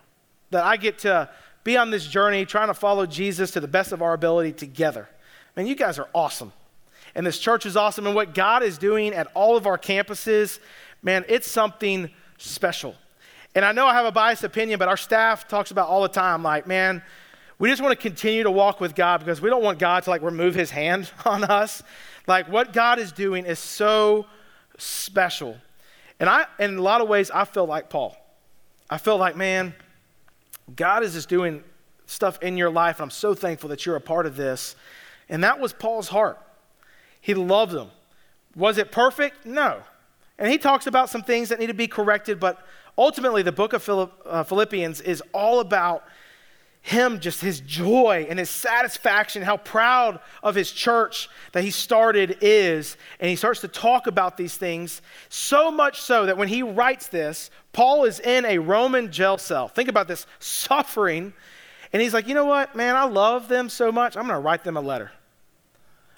that 0.51 0.65
I 0.65 0.77
get 0.77 0.99
to 1.01 1.29
be 1.63 1.77
on 1.77 1.91
this 1.91 2.07
journey 2.07 2.45
trying 2.45 2.69
to 2.69 2.75
follow 2.75 3.07
Jesus 3.07 3.53
to 3.53 3.61
the 3.61 3.69
best 3.69 3.93
of 3.93 4.03
our 4.03 4.13
ability 4.13 4.53
together. 4.53 5.09
Man, 5.57 5.67
you 5.67 5.75
guys 5.75 5.99
are 5.99 6.09
awesome. 6.15 6.53
And 7.15 7.25
this 7.25 7.39
church 7.39 7.65
is 7.65 7.77
awesome. 7.77 8.07
And 8.07 8.15
what 8.15 8.35
God 8.35 8.63
is 8.63 8.77
doing 8.77 9.13
at 9.13 9.29
all 9.35 9.57
of 9.57 9.67
our 9.67 9.79
campuses, 9.79 10.59
man, 11.03 11.25
it's 11.29 11.49
something 11.49 12.11
special. 12.39 12.97
And 13.55 13.65
I 13.65 13.73
know 13.73 13.87
I 13.87 13.95
have 13.95 14.07
a 14.07 14.13
biased 14.13 14.45
opinion, 14.45 14.79
but 14.79 14.89
our 14.89 14.97
staff 14.97 15.47
talks 15.47 15.71
about 15.71 15.89
all 15.89 16.03
the 16.03 16.09
time 16.09 16.43
like, 16.43 16.67
man, 16.67 17.03
we 17.59 17.69
just 17.71 17.81
want 17.81 17.93
to 17.93 18.03
continue 18.03 18.43
to 18.43 18.51
walk 18.51 18.81
with 18.81 18.95
God 18.95 19.21
because 19.21 19.41
we 19.41 19.49
don't 19.49 19.63
want 19.63 19.79
God 19.79 20.03
to 20.05 20.11
like 20.11 20.23
remove 20.23 20.55
his 20.55 20.71
hand 20.71 21.11
on 21.25 21.45
us. 21.45 21.83
Like 22.27 22.49
what 22.49 22.73
God 22.73 22.99
is 22.99 23.13
doing 23.13 23.47
is 23.47 23.59
so 23.59 24.27
special. 24.79 25.57
And 26.19 26.29
I 26.29 26.47
in 26.59 26.79
a 26.79 26.83
lot 26.83 27.01
of 27.01 27.09
ways 27.09 27.31
I 27.31 27.45
feel 27.45 27.67
like 27.67 27.91
Paul. 27.91 28.17
I 28.91 28.99
feel 28.99 29.17
like, 29.17 29.37
man, 29.37 29.75
God 30.77 31.03
is 31.03 31.15
just 31.15 31.29
doing 31.29 31.63
stuff 32.07 32.43
in 32.43 32.57
your 32.57 32.71
life, 32.71 32.97
and 32.97 33.05
I'm 33.05 33.11
so 33.11 33.35
thankful 33.35 33.71
that 33.71 33.87
you're 33.87 33.97
a 33.97 34.01
part 34.01 34.27
of 34.27 34.37
this. 34.37 34.77
And 35.29 35.43
that 35.43 35.59
was 35.59 35.73
Paul's 35.73 36.09
heart. 36.09 36.39
He 37.21 37.35
loved 37.35 37.73
them. 37.73 37.91
Was 38.55 38.79
it 38.79 38.93
perfect? 38.93 39.47
No. 39.47 39.81
And 40.39 40.51
he 40.51 40.59
talks 40.59 40.87
about 40.87 41.09
some 41.09 41.23
things 41.23 41.49
that 41.49 41.59
need 41.59 41.69
to 41.69 41.75
be 41.75 41.89
corrected, 41.89 42.39
but 42.39 42.65
ultimately, 42.97 43.43
the 43.43 43.53
book 43.53 43.73
of 43.73 44.11
uh, 44.27 44.43
Philippians 44.45 45.01
is 45.01 45.23
all 45.33 45.61
about 45.61 46.05
him, 46.85 47.19
just 47.19 47.41
his 47.41 47.61
joy 47.61 48.27
and 48.29 48.39
his 48.39 48.51
satisfaction, 48.51 49.43
how 49.43 49.57
proud 49.57 50.21
of 50.43 50.55
his 50.55 50.71
church 50.71 51.31
that 51.53 51.65
he 51.65 51.71
started 51.71 52.37
is. 52.43 52.99
And 53.19 53.31
he 53.31 53.37
starts 53.37 53.63
to 53.63 53.69
talk 53.69 54.07
about 54.07 54.37
these 54.37 54.59
things 54.59 55.01
so 55.31 55.71
much 55.71 56.03
so 56.03 56.27
that 56.27 56.37
when 56.37 56.49
he 56.49 56.63
writes 56.63 57.07
this, 57.07 57.51
Paul 57.73 58.05
is 58.05 58.21
in 58.21 58.45
a 58.45 58.59
Roman 58.59 59.11
jail 59.11 59.39
cell. 59.39 59.67
Think 59.67 59.89
about 59.89 60.09
this 60.09 60.27
suffering. 60.41 61.33
And 61.95 62.03
he's 62.03 62.13
like, 62.13 62.29
you 62.29 62.35
know 62.35 62.45
what, 62.45 62.77
man, 62.77 62.97
I 62.97 63.05
love 63.05 63.49
them 63.49 63.71
so 63.71 63.91
much, 63.91 64.15
I'm 64.15 64.25
going 64.27 64.35
to 64.35 64.41
write 64.41 64.63
them 64.63 64.77
a 64.77 64.83
letter. 64.83 65.11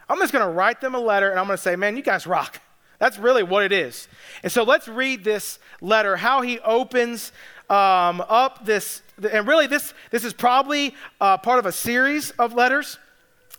I'm 0.09 0.19
just 0.19 0.33
going 0.33 0.45
to 0.45 0.53
write 0.53 0.81
them 0.81 0.97
a 0.97 1.01
letter 1.01 1.31
and 1.31 1.39
I'm 1.39 1.47
going 1.47 1.57
to 1.57 1.63
say, 1.63 1.77
man, 1.77 1.97
you 1.97 2.03
guys 2.03 2.27
rock. 2.27 2.61
That's 2.99 3.19
really 3.19 3.43
what 3.43 3.63
it 3.63 3.73
is. 3.73 4.09
And 4.43 4.51
so 4.51 4.63
let's 4.63 4.89
read 4.89 5.25
this 5.25 5.59
letter, 5.81 6.17
how 6.17 6.43
he 6.43 6.59
opens 6.61 7.33
um, 7.69 8.23
up 8.29 8.65
this, 8.65 9.03
and 9.31 9.47
really 9.47 9.67
this, 9.67 9.93
this 10.11 10.25
is 10.25 10.33
probably 10.33 10.95
uh, 11.21 11.39
part 11.39 11.59
of 11.59 11.67
a 11.67 11.73
series 11.73 12.31
of 12.33 12.55
letters, 12.55 12.99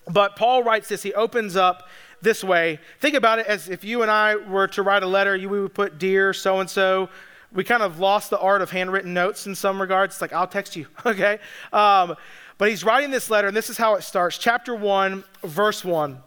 but 0.08 0.36
Paul 0.36 0.62
writes 0.62 0.88
this, 0.88 1.02
he 1.02 1.12
opens 1.14 1.56
up 1.56 1.88
this 2.20 2.42
way. 2.42 2.80
Think 3.00 3.14
about 3.14 3.38
it 3.38 3.46
as 3.46 3.68
if 3.68 3.84
you 3.84 4.02
and 4.02 4.10
I 4.10 4.36
were 4.36 4.66
to 4.68 4.82
write 4.82 5.02
a 5.02 5.06
letter, 5.06 5.36
you, 5.36 5.48
we 5.48 5.60
would 5.60 5.74
put 5.74 5.98
dear 5.98 6.32
so 6.32 6.60
and 6.60 6.68
so. 6.68 7.08
We 7.52 7.64
kind 7.64 7.82
of 7.82 7.98
lost 7.98 8.30
the 8.30 8.38
art 8.38 8.60
of 8.60 8.70
handwritten 8.70 9.14
notes 9.14 9.46
in 9.46 9.54
some 9.54 9.80
regards. 9.80 10.14
It's 10.14 10.20
like, 10.20 10.32
I'll 10.32 10.46
text 10.46 10.76
you, 10.76 10.86
okay? 11.06 11.38
Um, 11.72 12.16
but 12.58 12.70
he's 12.70 12.82
writing 12.84 13.10
this 13.10 13.30
letter, 13.30 13.48
and 13.48 13.56
this 13.56 13.70
is 13.70 13.76
how 13.78 13.94
it 13.94 14.02
starts. 14.02 14.36
Chapter 14.36 14.74
1, 14.74 15.24
verse 15.44 15.84
1. 15.84 16.18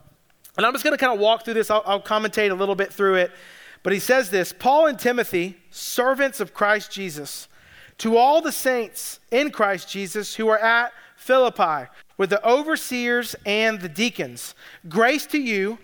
And 0.61 0.67
I'm 0.67 0.73
just 0.73 0.83
going 0.83 0.95
to 0.95 1.03
kind 1.03 1.11
of 1.11 1.19
walk 1.19 1.43
through 1.43 1.55
this. 1.55 1.71
I'll, 1.71 1.81
I'll 1.87 2.01
commentate 2.01 2.51
a 2.51 2.53
little 2.53 2.75
bit 2.75 2.93
through 2.93 3.15
it. 3.15 3.31
But 3.81 3.93
he 3.93 3.99
says 3.99 4.29
this 4.29 4.53
Paul 4.53 4.85
and 4.85 4.99
Timothy, 4.99 5.57
servants 5.71 6.39
of 6.39 6.53
Christ 6.53 6.91
Jesus, 6.91 7.47
to 7.97 8.15
all 8.15 8.41
the 8.41 8.51
saints 8.51 9.19
in 9.31 9.49
Christ 9.49 9.89
Jesus 9.89 10.35
who 10.35 10.47
are 10.49 10.59
at 10.59 10.93
Philippi, 11.15 11.89
with 12.15 12.29
the 12.29 12.47
overseers 12.47 13.35
and 13.43 13.81
the 13.81 13.89
deacons, 13.89 14.53
grace 14.87 15.25
to 15.27 15.39
you 15.39 15.79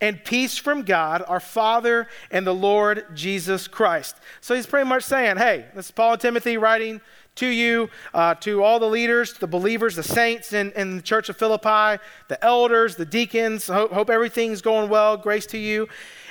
and 0.00 0.24
peace 0.24 0.56
from 0.56 0.82
God, 0.82 1.22
our 1.28 1.38
Father 1.38 2.08
and 2.30 2.46
the 2.46 2.54
Lord 2.54 3.04
Jesus 3.14 3.68
Christ. 3.68 4.16
So 4.40 4.54
he's 4.54 4.66
pretty 4.66 4.88
much 4.88 5.04
saying, 5.04 5.36
hey, 5.36 5.66
this 5.74 5.86
is 5.86 5.90
Paul 5.90 6.12
and 6.12 6.20
Timothy 6.20 6.56
writing 6.56 7.02
to 7.36 7.46
you, 7.46 7.88
uh, 8.12 8.34
to 8.36 8.62
all 8.62 8.78
the 8.78 8.88
leaders, 8.88 9.34
the 9.34 9.46
believers, 9.46 9.96
the 9.96 10.02
saints 10.02 10.52
in, 10.52 10.72
in 10.72 10.96
the 10.96 11.02
church 11.02 11.28
of 11.28 11.36
Philippi, 11.36 12.02
the 12.28 12.38
elders, 12.42 12.96
the 12.96 13.06
deacons. 13.06 13.66
Hope, 13.66 13.92
hope 13.92 14.10
everything's 14.10 14.60
going 14.60 14.90
well. 14.90 15.16
Grace 15.16 15.46
to 15.46 15.58
you. 15.58 15.88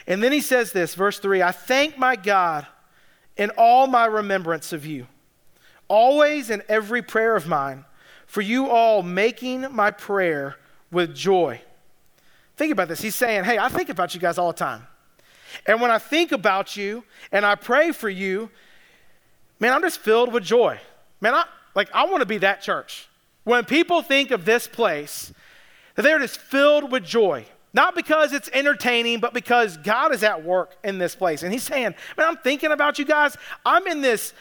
And 0.07 0.21
then 0.21 0.31
he 0.31 0.41
says 0.41 0.71
this, 0.71 0.95
verse 0.95 1.19
3 1.19 1.41
I 1.41 1.51
thank 1.51 1.97
my 1.97 2.15
God 2.15 2.67
in 3.37 3.49
all 3.57 3.87
my 3.87 4.05
remembrance 4.05 4.73
of 4.73 4.85
you, 4.85 5.07
always 5.87 6.49
in 6.49 6.61
every 6.69 7.01
prayer 7.01 7.35
of 7.35 7.47
mine, 7.47 7.85
for 8.27 8.41
you 8.41 8.69
all 8.69 9.01
making 9.01 9.67
my 9.71 9.91
prayer 9.91 10.57
with 10.91 11.15
joy. 11.15 11.61
Think 12.57 12.71
about 12.71 12.87
this. 12.87 13.01
He's 13.01 13.15
saying, 13.15 13.45
Hey, 13.45 13.57
I 13.57 13.69
think 13.69 13.89
about 13.89 14.13
you 14.13 14.19
guys 14.19 14.37
all 14.37 14.51
the 14.51 14.57
time. 14.57 14.85
And 15.65 15.81
when 15.81 15.91
I 15.91 15.97
think 15.97 16.31
about 16.31 16.77
you 16.77 17.03
and 17.31 17.45
I 17.45 17.55
pray 17.55 17.91
for 17.91 18.09
you, 18.09 18.49
man, 19.59 19.73
I'm 19.73 19.81
just 19.81 19.99
filled 19.99 20.31
with 20.31 20.43
joy. 20.43 20.79
Man, 21.21 21.33
I, 21.33 21.45
like, 21.75 21.89
I 21.93 22.05
want 22.05 22.21
to 22.21 22.25
be 22.25 22.39
that 22.39 22.61
church. 22.61 23.07
When 23.43 23.63
people 23.63 24.01
think 24.01 24.31
of 24.31 24.45
this 24.45 24.67
place, 24.67 25.31
they're 25.95 26.19
just 26.19 26.39
filled 26.39 26.91
with 26.91 27.05
joy. 27.05 27.45
Not 27.73 27.95
because 27.95 28.33
it's 28.33 28.49
entertaining, 28.51 29.19
but 29.19 29.33
because 29.33 29.77
God 29.77 30.13
is 30.13 30.23
at 30.23 30.43
work 30.43 30.75
in 30.83 30.97
this 30.97 31.15
place. 31.15 31.43
And 31.43 31.53
He's 31.53 31.63
saying, 31.63 31.95
Man, 32.17 32.27
I'm 32.27 32.37
thinking 32.37 32.71
about 32.71 32.99
you 32.99 33.05
guys. 33.05 33.37
I'm 33.65 33.87
in 33.87 34.01
this 34.01 34.33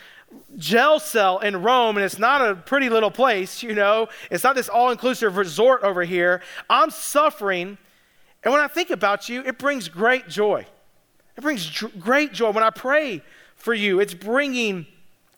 jail 0.57 0.99
cell 0.99 1.39
in 1.39 1.63
Rome, 1.63 1.97
and 1.97 2.05
it's 2.05 2.19
not 2.19 2.41
a 2.47 2.55
pretty 2.55 2.89
little 2.89 3.11
place, 3.11 3.63
you 3.63 3.75
know. 3.75 4.09
It's 4.31 4.43
not 4.43 4.57
this 4.57 4.69
all 4.69 4.91
inclusive 4.91 5.37
resort 5.37 5.83
over 5.83 6.03
here. 6.03 6.43
I'm 6.69 6.91
suffering. 6.91 7.79
And 8.43 8.53
when 8.53 8.61
I 8.61 8.69
think 8.69 8.91
about 8.91 9.29
you, 9.29 9.43
it 9.43 9.59
brings 9.59 9.89
great 9.89 10.29
joy. 10.29 10.67
It 11.37 11.41
brings 11.41 11.69
great 12.01 12.33
joy. 12.33 12.51
When 12.51 12.65
I 12.65 12.71
pray 12.71 13.23
for 13.55 13.75
you, 13.75 14.01
it's 14.01 14.15
bringing 14.15 14.87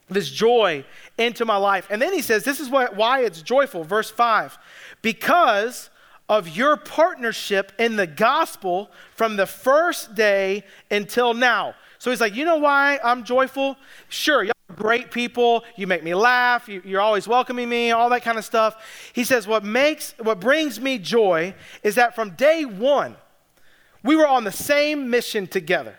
this 0.09 0.29
joy 0.29 0.85
into 1.17 1.45
my 1.45 1.57
life. 1.57 1.87
And 1.89 2.01
then 2.01 2.13
he 2.13 2.21
says, 2.21 2.43
This 2.43 2.59
is 2.59 2.69
why 2.69 3.21
it's 3.21 3.41
joyful. 3.41 3.83
Verse 3.83 4.09
5 4.09 4.57
Because 5.01 5.89
of 6.29 6.49
your 6.49 6.77
partnership 6.77 7.71
in 7.77 7.95
the 7.95 8.07
gospel 8.07 8.89
from 9.15 9.35
the 9.35 9.45
first 9.45 10.15
day 10.15 10.63
until 10.89 11.33
now. 11.33 11.75
So 11.99 12.09
he's 12.09 12.21
like, 12.21 12.35
You 12.35 12.45
know 12.45 12.57
why 12.57 12.99
I'm 13.03 13.23
joyful? 13.23 13.77
Sure, 14.09 14.43
y'all 14.43 14.53
are 14.69 14.75
great 14.75 15.11
people. 15.11 15.63
You 15.75 15.87
make 15.87 16.03
me 16.03 16.13
laugh. 16.13 16.67
You, 16.67 16.81
you're 16.85 17.01
always 17.01 17.27
welcoming 17.27 17.69
me, 17.69 17.91
all 17.91 18.09
that 18.09 18.23
kind 18.23 18.37
of 18.37 18.45
stuff. 18.45 18.75
He 19.13 19.23
says, 19.23 19.47
What 19.47 19.63
makes, 19.63 20.15
what 20.19 20.39
brings 20.39 20.79
me 20.79 20.97
joy 20.97 21.55
is 21.81 21.95
that 21.95 22.15
from 22.15 22.31
day 22.31 22.65
one, 22.65 23.15
we 24.03 24.15
were 24.15 24.27
on 24.27 24.43
the 24.43 24.51
same 24.51 25.09
mission 25.09 25.47
together. 25.47 25.97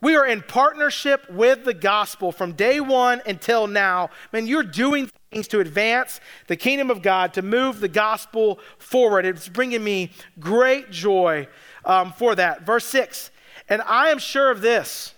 We 0.00 0.14
are 0.14 0.26
in 0.26 0.42
partnership 0.42 1.30
with 1.30 1.64
the 1.64 1.74
gospel 1.74 2.32
from 2.32 2.52
day 2.52 2.80
one 2.80 3.22
until 3.26 3.66
now. 3.66 4.10
Man, 4.32 4.46
you're 4.46 4.62
doing 4.62 5.10
things 5.30 5.48
to 5.48 5.60
advance 5.60 6.20
the 6.48 6.56
kingdom 6.56 6.90
of 6.90 7.02
God, 7.02 7.32
to 7.34 7.42
move 7.42 7.80
the 7.80 7.88
gospel 7.88 8.58
forward. 8.78 9.24
It's 9.24 9.48
bringing 9.48 9.82
me 9.82 10.10
great 10.38 10.90
joy 10.90 11.48
um, 11.84 12.12
for 12.12 12.34
that. 12.34 12.66
Verse 12.66 12.84
6 12.86 13.30
And 13.68 13.80
I 13.82 14.10
am 14.10 14.18
sure 14.18 14.50
of 14.50 14.60
this 14.60 15.14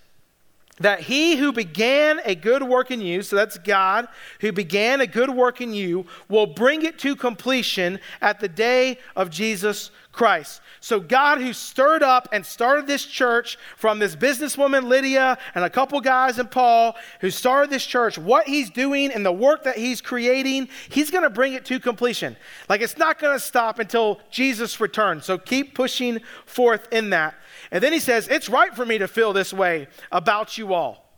that 0.81 1.01
he 1.01 1.37
who 1.37 1.53
began 1.53 2.21
a 2.25 2.35
good 2.35 2.63
work 2.63 2.91
in 2.91 3.01
you, 3.01 3.23
so 3.23 3.37
that's 3.37 3.59
God, 3.59 4.09
who 4.41 4.53
began 4.53 5.01
a 5.01 5.07
good 5.07 5.31
work 5.31 5.61
in 5.61 5.75
you, 5.75 6.07
will 6.29 6.47
bring 6.47 6.85
it 6.85 6.99
to 7.01 7.17
completion 7.17 7.99
at 8.21 8.41
the 8.41 8.49
day 8.49 8.99
of 9.17 9.31
Jesus 9.31 9.91
Christ. 10.19 10.63
So, 10.81 10.99
God, 10.99 11.41
who 11.41 11.53
stirred 11.53 12.03
up 12.03 12.29
and 12.33 12.45
started 12.45 12.89
this 12.89 13.05
church 13.05 13.57
from 13.77 14.01
this 14.01 14.17
businesswoman 14.17 14.89
Lydia 14.89 15.39
and 15.55 15.65
a 15.65 15.71
couple 15.71 16.01
guys 16.01 16.41
and 16.41 16.51
Paul, 16.51 16.97
who 17.21 17.31
started 17.31 17.71
this 17.71 17.87
church, 17.87 18.19
what 18.19 18.49
he's 18.49 18.69
doing 18.69 19.13
and 19.13 19.25
the 19.25 19.31
work 19.31 19.63
that 19.63 19.79
he's 19.79 20.01
creating, 20.01 20.71
he's 20.89 21.13
going 21.13 21.23
to 21.23 21.31
bring 21.31 21.53
it 21.53 21.65
to 21.67 21.79
completion. 21.79 22.37
Like, 22.69 22.81
it's 22.81 22.99
not 22.99 23.21
going 23.21 23.37
to 23.37 23.39
stop 23.39 23.79
until 23.79 24.21
Jesus 24.29 24.81
returns. 24.81 25.25
So, 25.25 25.39
keep 25.39 25.77
pushing 25.77 26.19
forth 26.47 26.89
in 26.91 27.11
that. 27.11 27.37
And 27.71 27.81
then 27.81 27.93
he 27.93 28.01
says, 28.01 28.27
It's 28.27 28.49
right 28.49 28.75
for 28.75 28.85
me 28.85 28.99
to 28.99 29.07
feel 29.07 29.33
this 29.33 29.53
way 29.53 29.87
about 30.11 30.59
you 30.59 30.75
all 30.75 31.09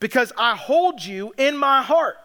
because 0.00 0.32
I 0.38 0.56
hold 0.56 1.04
you 1.04 1.34
in 1.36 1.58
my 1.58 1.82
heart. 1.82 2.16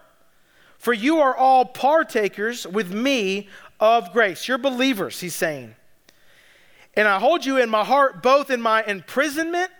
For 0.78 0.94
you 0.94 1.18
are 1.18 1.36
all 1.36 1.66
partakers 1.66 2.66
with 2.66 2.90
me 2.90 3.50
of 3.78 4.14
grace. 4.14 4.48
You're 4.48 4.56
believers, 4.56 5.20
he's 5.20 5.34
saying. 5.34 5.74
And 6.94 7.08
I 7.08 7.18
hold 7.18 7.44
you 7.44 7.58
in 7.58 7.70
my 7.70 7.84
heart, 7.84 8.22
both 8.22 8.50
in 8.50 8.60
my 8.60 8.82
imprisonment 8.84 9.70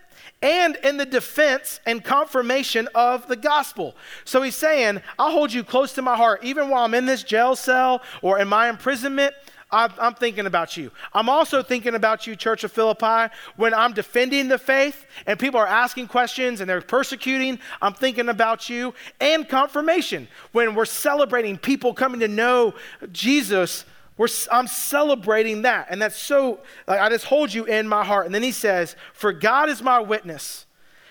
and 0.41 0.77
in 0.77 0.97
the 0.97 1.07
defense 1.07 1.79
and 1.87 2.03
confirmation 2.03 2.89
of 2.95 3.29
the 3.29 3.37
gospel. 3.37 3.95
So 4.25 4.43
he's 4.43 4.57
saying, 4.57 5.01
I'll 5.19 5.31
hold 5.31 5.53
you 5.53 5.63
close 5.63 5.93
to 5.95 6.03
my 6.03 6.17
heart, 6.17 6.43
even 6.43 6.69
while 6.69 6.85
I'm 6.85 6.95
in 6.95 7.07
this 7.07 7.23
jail 7.23 7.55
cell 7.55 8.03
or 8.23 8.39
in 8.39 8.49
my 8.49 8.69
imprisonment. 8.69 9.35
I'm 9.75 10.15
thinking 10.15 10.45
about 10.45 10.77
you. 10.77 10.91
I'm 11.15 11.31
also 11.31 11.63
thinking 11.63 11.95
about 11.95 12.27
you, 12.27 12.37
Church 12.37 12.63
of 12.63 12.71
Philippi, 12.73 13.33
when 13.57 13.73
I'm 13.73 13.95
defending 13.95 14.49
the 14.49 14.59
faith 14.59 15.07
and 15.25 15.39
people 15.39 15.59
are 15.59 15.67
asking 15.67 16.09
questions 16.09 16.61
and 16.61 16.69
they're 16.69 16.83
persecuting. 16.83 17.59
I'm 17.81 17.95
thinking 17.95 18.29
about 18.29 18.69
you. 18.69 18.93
And 19.19 19.49
confirmation, 19.49 20.29
when 20.53 20.75
we're 20.75 20.85
celebrating 20.85 21.57
people 21.57 21.95
coming 21.95 22.21
to 22.21 22.29
know 22.29 22.75
Jesus, 23.13 23.87
we're, 24.17 24.29
I'm 24.51 24.67
celebrating 24.67 25.63
that. 25.63 25.87
And 25.91 26.01
that's 26.01 26.17
so, 26.17 26.61
like, 26.87 27.01
I 27.01 27.09
just 27.09 27.25
hold 27.25 27.53
you 27.53 27.65
in 27.65 27.89
my 27.89 28.05
heart. 28.05 28.27
And 28.27 28.35
then 28.35 28.43
he 28.43 28.53
says, 28.53 28.97
For 29.13 29.33
God 29.33 29.69
is 29.69 29.83
my 29.83 30.01
witness, 30.01 30.67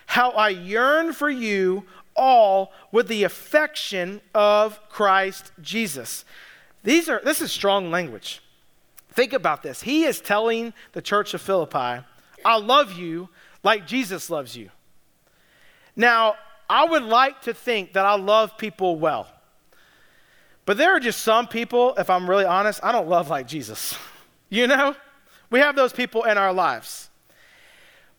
how 0.06 0.32
I 0.32 0.50
yearn 0.50 1.14
for 1.14 1.30
you 1.30 1.86
all 2.16 2.72
with 2.92 3.08
the 3.08 3.24
affection 3.24 4.22
of 4.36 4.80
Christ 4.90 5.52
Jesus. 5.62 6.26
These 6.84 7.10
are, 7.10 7.22
this 7.24 7.42
is 7.42 7.52
strong 7.52 7.90
language. 7.92 8.42
Think 9.14 9.34
about 9.34 9.64
this. 9.64 9.82
He 9.82 10.04
is 10.04 10.22
telling 10.22 10.74
the 10.94 11.02
church 11.02 11.34
of 11.34 11.42
Philippi, 11.42 12.06
I 12.46 12.58
love 12.58 12.94
you 12.94 13.30
like 13.64 13.88
Jesus 13.88 14.30
loves 14.30 14.56
you. 14.56 14.70
Now, 15.96 16.36
I 16.70 16.86
would 16.86 17.04
like 17.04 17.42
to 17.42 17.54
think 17.54 17.94
that 17.94 18.06
I 18.06 18.16
love 18.16 18.58
people 18.58 18.98
well. 18.98 19.28
But 20.72 20.78
there 20.78 20.96
are 20.96 21.02
just 21.02 21.24
some 21.24 21.50
people, 21.50 21.96
if 21.98 22.10
I'm 22.10 22.30
really 22.30 22.46
honest, 22.46 22.80
I 22.82 22.94
don't 22.94 23.10
love 23.10 23.30
like 23.30 23.46
Jesus. 23.46 23.94
You 24.50 24.68
know? 24.68 24.96
We 25.50 25.60
have 25.60 25.76
those 25.76 25.92
people 25.92 26.24
in 26.24 26.38
our 26.38 26.54
lives. 26.54 27.10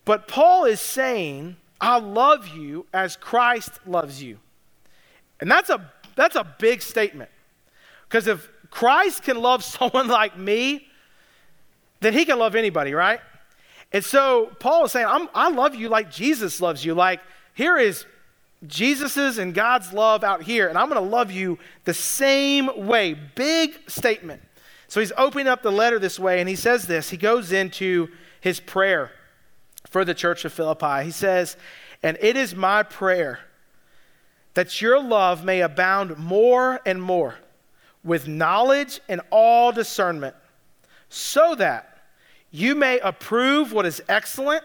But 0.05 0.27
Paul 0.27 0.65
is 0.65 0.79
saying, 0.79 1.57
I 1.81 1.97
love 1.97 2.47
you 2.49 2.85
as 2.93 3.15
Christ 3.15 3.71
loves 3.87 4.21
you. 4.21 4.37
And 5.39 5.49
that's 5.49 5.71
a, 5.71 5.91
that's 6.15 6.35
a 6.35 6.43
big 6.59 6.83
statement. 6.83 7.31
Because 8.07 8.27
if 8.27 8.47
Christ 8.69 9.23
can 9.23 9.41
love 9.41 9.63
someone 9.79 10.07
like 10.07 10.37
me, 10.37 10.87
then 12.01 12.13
he 12.13 12.23
can 12.23 12.37
love 12.37 12.53
anybody, 12.53 12.93
right? 12.93 13.19
And 13.91 14.05
so 14.05 14.51
Paul 14.59 14.85
is 14.85 14.91
saying, 14.91 15.07
i 15.07 15.49
love 15.49 15.73
you 15.73 15.89
like 15.89 16.11
Jesus 16.11 16.61
loves 16.61 16.85
you. 16.85 16.93
Like, 16.93 17.19
here 17.55 17.77
is 17.77 18.05
Jesus's 18.67 19.37
and 19.37 19.53
God's 19.53 19.93
love 19.93 20.23
out 20.23 20.43
here, 20.43 20.67
and 20.67 20.77
I'm 20.77 20.89
going 20.89 21.03
to 21.03 21.09
love 21.09 21.31
you 21.31 21.59
the 21.83 21.93
same 21.93 22.87
way. 22.87 23.13
Big 23.13 23.89
statement. 23.89 24.41
So 24.87 24.99
he's 24.99 25.11
opening 25.17 25.47
up 25.47 25.63
the 25.63 25.71
letter 25.71 25.99
this 25.99 26.19
way, 26.19 26.39
and 26.39 26.47
he 26.47 26.55
says 26.55 26.87
this. 26.87 27.09
He 27.09 27.17
goes 27.17 27.51
into 27.51 28.09
his 28.39 28.59
prayer 28.59 29.11
for 29.87 30.05
the 30.05 30.13
church 30.13 30.45
of 30.45 30.53
Philippi. 30.53 31.03
He 31.03 31.11
says, 31.11 31.57
And 32.01 32.17
it 32.21 32.37
is 32.37 32.55
my 32.55 32.83
prayer 32.83 33.39
that 34.53 34.81
your 34.81 35.01
love 35.01 35.43
may 35.43 35.61
abound 35.61 36.17
more 36.17 36.79
and 36.85 37.01
more 37.01 37.35
with 38.03 38.27
knowledge 38.27 38.99
and 39.09 39.21
all 39.31 39.71
discernment, 39.71 40.35
so 41.09 41.55
that 41.55 42.03
you 42.51 42.75
may 42.75 42.99
approve 42.99 43.73
what 43.73 43.85
is 43.85 44.01
excellent, 44.07 44.63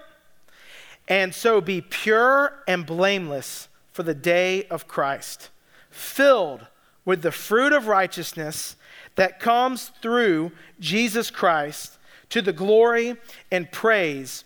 and 1.08 1.34
so 1.34 1.60
be 1.60 1.80
pure 1.80 2.62
and 2.66 2.84
blameless 2.84 3.68
for 3.98 4.04
the 4.04 4.14
day 4.14 4.62
of 4.66 4.86
Christ, 4.86 5.50
filled 5.90 6.68
with 7.04 7.22
the 7.22 7.32
fruit 7.32 7.72
of 7.72 7.88
righteousness 7.88 8.76
that 9.16 9.40
comes 9.40 9.90
through 10.00 10.52
Jesus 10.78 11.32
Christ 11.32 11.98
to 12.28 12.40
the 12.40 12.52
glory 12.52 13.16
and 13.50 13.72
praise 13.72 14.44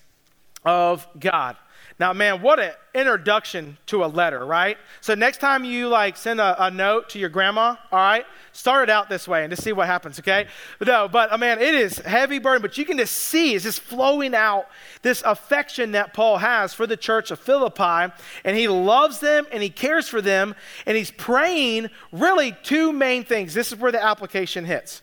of 0.64 1.06
God. 1.20 1.58
Now, 2.02 2.12
man, 2.12 2.42
what 2.42 2.58
an 2.58 2.72
introduction 2.94 3.78
to 3.86 4.04
a 4.04 4.06
letter, 4.06 4.44
right? 4.44 4.76
So 5.02 5.14
next 5.14 5.38
time 5.38 5.64
you 5.64 5.86
like 5.86 6.16
send 6.16 6.40
a, 6.40 6.64
a, 6.64 6.68
note 6.68 7.10
to 7.10 7.20
your 7.20 7.28
grandma, 7.28 7.76
all 7.92 7.98
right, 8.00 8.26
start 8.50 8.88
it 8.88 8.90
out 8.90 9.08
this 9.08 9.28
way 9.28 9.44
and 9.44 9.52
just 9.52 9.62
see 9.62 9.72
what 9.72 9.86
happens, 9.86 10.18
okay? 10.18 10.48
No, 10.84 11.06
but 11.06 11.32
uh, 11.32 11.38
man, 11.38 11.60
it 11.60 11.76
is 11.76 11.98
heavy 11.98 12.40
burden, 12.40 12.60
but 12.60 12.76
you 12.76 12.84
can 12.84 12.98
just 12.98 13.16
see 13.16 13.54
it's 13.54 13.62
just 13.62 13.78
flowing 13.82 14.34
out 14.34 14.66
this 15.02 15.22
affection 15.24 15.92
that 15.92 16.12
Paul 16.12 16.38
has 16.38 16.74
for 16.74 16.88
the 16.88 16.96
church 16.96 17.30
of 17.30 17.38
Philippi, 17.38 18.12
and 18.42 18.56
he 18.56 18.66
loves 18.66 19.20
them 19.20 19.46
and 19.52 19.62
he 19.62 19.70
cares 19.70 20.08
for 20.08 20.20
them, 20.20 20.56
and 20.86 20.96
he's 20.96 21.12
praying 21.12 21.88
really 22.10 22.56
two 22.64 22.92
main 22.92 23.22
things. 23.22 23.54
This 23.54 23.70
is 23.70 23.78
where 23.78 23.92
the 23.92 24.02
application 24.02 24.64
hits. 24.64 25.02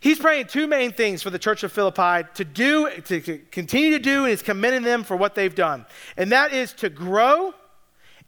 He's 0.00 0.18
praying 0.18 0.46
two 0.46 0.66
main 0.66 0.92
things 0.92 1.22
for 1.22 1.30
the 1.30 1.38
church 1.38 1.62
of 1.62 1.72
Philippi 1.72 2.28
to 2.34 2.44
do, 2.44 2.90
to 3.06 3.38
continue 3.50 3.90
to 3.90 3.98
do, 3.98 4.20
and 4.20 4.28
he's 4.28 4.42
commending 4.42 4.82
them 4.82 5.04
for 5.04 5.16
what 5.16 5.34
they've 5.34 5.54
done. 5.54 5.86
And 6.16 6.32
that 6.32 6.52
is 6.52 6.72
to 6.74 6.88
grow 6.88 7.54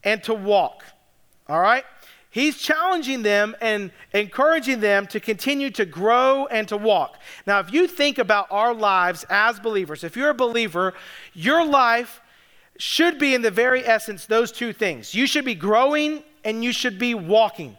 and 0.02 0.22
to 0.24 0.34
walk. 0.34 0.84
All 1.48 1.60
right? 1.60 1.84
He's 2.30 2.58
challenging 2.58 3.22
them 3.22 3.54
and 3.60 3.92
encouraging 4.12 4.80
them 4.80 5.06
to 5.08 5.20
continue 5.20 5.70
to 5.70 5.84
grow 5.84 6.46
and 6.46 6.66
to 6.66 6.76
walk. 6.76 7.20
Now, 7.46 7.60
if 7.60 7.72
you 7.72 7.86
think 7.86 8.18
about 8.18 8.48
our 8.50 8.74
lives 8.74 9.24
as 9.30 9.60
believers, 9.60 10.02
if 10.02 10.16
you're 10.16 10.30
a 10.30 10.34
believer, 10.34 10.94
your 11.32 11.64
life 11.64 12.20
should 12.76 13.20
be 13.20 13.34
in 13.34 13.42
the 13.42 13.52
very 13.52 13.86
essence 13.86 14.26
those 14.26 14.50
two 14.50 14.72
things. 14.72 15.14
You 15.14 15.28
should 15.28 15.44
be 15.44 15.54
growing 15.54 16.24
and 16.44 16.64
you 16.64 16.72
should 16.72 16.98
be 16.98 17.14
walking. 17.14 17.76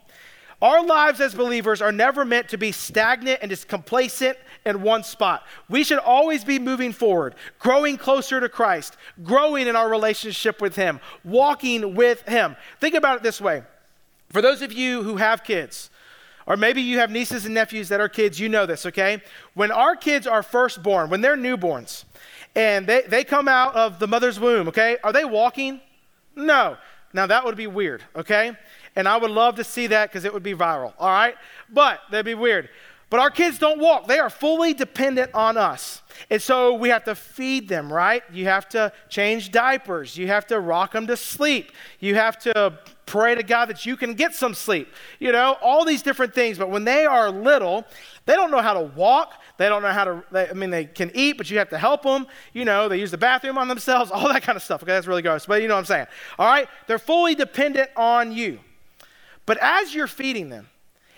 Our 0.65 0.83
lives 0.83 1.21
as 1.21 1.35
believers 1.35 1.79
are 1.79 1.91
never 1.91 2.25
meant 2.25 2.49
to 2.49 2.57
be 2.57 2.71
stagnant 2.71 3.37
and 3.43 3.51
just 3.51 3.67
complacent 3.67 4.35
in 4.65 4.81
one 4.81 5.03
spot. 5.03 5.45
We 5.69 5.83
should 5.83 5.99
always 5.99 6.43
be 6.43 6.57
moving 6.57 6.91
forward, 6.91 7.35
growing 7.59 7.97
closer 7.97 8.39
to 8.39 8.49
Christ, 8.49 8.97
growing 9.21 9.67
in 9.67 9.75
our 9.75 9.87
relationship 9.87 10.59
with 10.61 10.75
Him, 10.75 10.99
walking 11.23 11.93
with 11.93 12.27
Him. 12.27 12.55
Think 12.79 12.95
about 12.95 13.17
it 13.17 13.21
this 13.21 13.39
way 13.39 13.61
for 14.29 14.41
those 14.41 14.63
of 14.63 14.73
you 14.73 15.03
who 15.03 15.17
have 15.17 15.43
kids, 15.43 15.91
or 16.47 16.57
maybe 16.57 16.81
you 16.81 16.97
have 16.97 17.11
nieces 17.11 17.45
and 17.45 17.53
nephews 17.53 17.89
that 17.89 18.01
are 18.01 18.09
kids, 18.09 18.39
you 18.39 18.49
know 18.49 18.65
this, 18.65 18.87
okay? 18.87 19.21
When 19.53 19.69
our 19.69 19.95
kids 19.95 20.25
are 20.25 20.41
first 20.41 20.81
born, 20.81 21.11
when 21.11 21.21
they're 21.21 21.37
newborns, 21.37 22.05
and 22.55 22.87
they, 22.87 23.03
they 23.03 23.23
come 23.23 23.47
out 23.47 23.75
of 23.75 23.99
the 23.99 24.07
mother's 24.07 24.39
womb, 24.39 24.69
okay, 24.69 24.97
are 25.03 25.13
they 25.13 25.25
walking? 25.25 25.79
No. 26.35 26.77
Now 27.13 27.27
that 27.27 27.45
would 27.45 27.55
be 27.55 27.67
weird, 27.67 28.03
okay? 28.15 28.57
And 28.95 29.07
I 29.07 29.17
would 29.17 29.31
love 29.31 29.55
to 29.55 29.63
see 29.63 29.87
that 29.87 30.09
because 30.09 30.25
it 30.25 30.33
would 30.33 30.43
be 30.43 30.53
viral, 30.53 30.93
all 30.99 31.09
right? 31.09 31.35
But 31.69 31.99
that'd 32.11 32.25
be 32.25 32.35
weird. 32.35 32.69
But 33.09 33.19
our 33.19 33.29
kids 33.29 33.59
don't 33.59 33.79
walk, 33.79 34.07
they 34.07 34.19
are 34.19 34.29
fully 34.29 34.73
dependent 34.73 35.33
on 35.33 35.57
us. 35.57 36.01
And 36.29 36.41
so 36.41 36.73
we 36.73 36.89
have 36.89 37.03
to 37.05 37.13
feed 37.13 37.69
them, 37.69 37.91
right? 37.91 38.23
You 38.31 38.45
have 38.45 38.67
to 38.69 38.91
change 39.09 39.51
diapers. 39.51 40.17
You 40.17 40.27
have 40.27 40.47
to 40.47 40.59
rock 40.59 40.93
them 40.93 41.05
to 41.07 41.15
sleep. 41.15 41.71
You 41.99 42.15
have 42.15 42.37
to 42.39 42.79
pray 43.05 43.35
to 43.35 43.43
God 43.43 43.67
that 43.67 43.85
you 43.85 43.95
can 43.95 44.15
get 44.15 44.33
some 44.33 44.53
sleep. 44.53 44.91
You 45.19 45.31
know, 45.31 45.55
all 45.61 45.85
these 45.85 46.01
different 46.01 46.33
things. 46.33 46.57
But 46.57 46.71
when 46.71 46.83
they 46.83 47.05
are 47.05 47.29
little, 47.29 47.85
they 48.25 48.33
don't 48.33 48.49
know 48.49 48.61
how 48.61 48.73
to 48.73 48.81
walk. 48.81 49.33
They 49.57 49.69
don't 49.69 49.83
know 49.83 49.91
how 49.91 50.03
to, 50.05 50.23
they, 50.31 50.49
I 50.49 50.53
mean, 50.53 50.71
they 50.71 50.85
can 50.85 51.11
eat, 51.13 51.37
but 51.37 51.49
you 51.51 51.59
have 51.59 51.69
to 51.69 51.77
help 51.77 52.01
them. 52.01 52.25
You 52.53 52.65
know, 52.65 52.89
they 52.89 52.97
use 52.99 53.11
the 53.11 53.17
bathroom 53.17 53.57
on 53.57 53.67
themselves, 53.67 54.09
all 54.13 54.27
that 54.33 54.41
kind 54.41 54.55
of 54.55 54.63
stuff. 54.63 54.81
Okay, 54.81 54.91
that's 54.91 55.07
really 55.07 55.21
gross, 55.21 55.45
but 55.45 55.61
you 55.61 55.67
know 55.67 55.75
what 55.75 55.79
I'm 55.79 55.85
saying. 55.85 56.07
All 56.39 56.47
right? 56.47 56.67
They're 56.87 56.97
fully 56.97 57.35
dependent 57.35 57.91
on 57.95 58.31
you. 58.31 58.59
But 59.45 59.57
as 59.59 59.93
you're 59.93 60.07
feeding 60.07 60.49
them, 60.49 60.69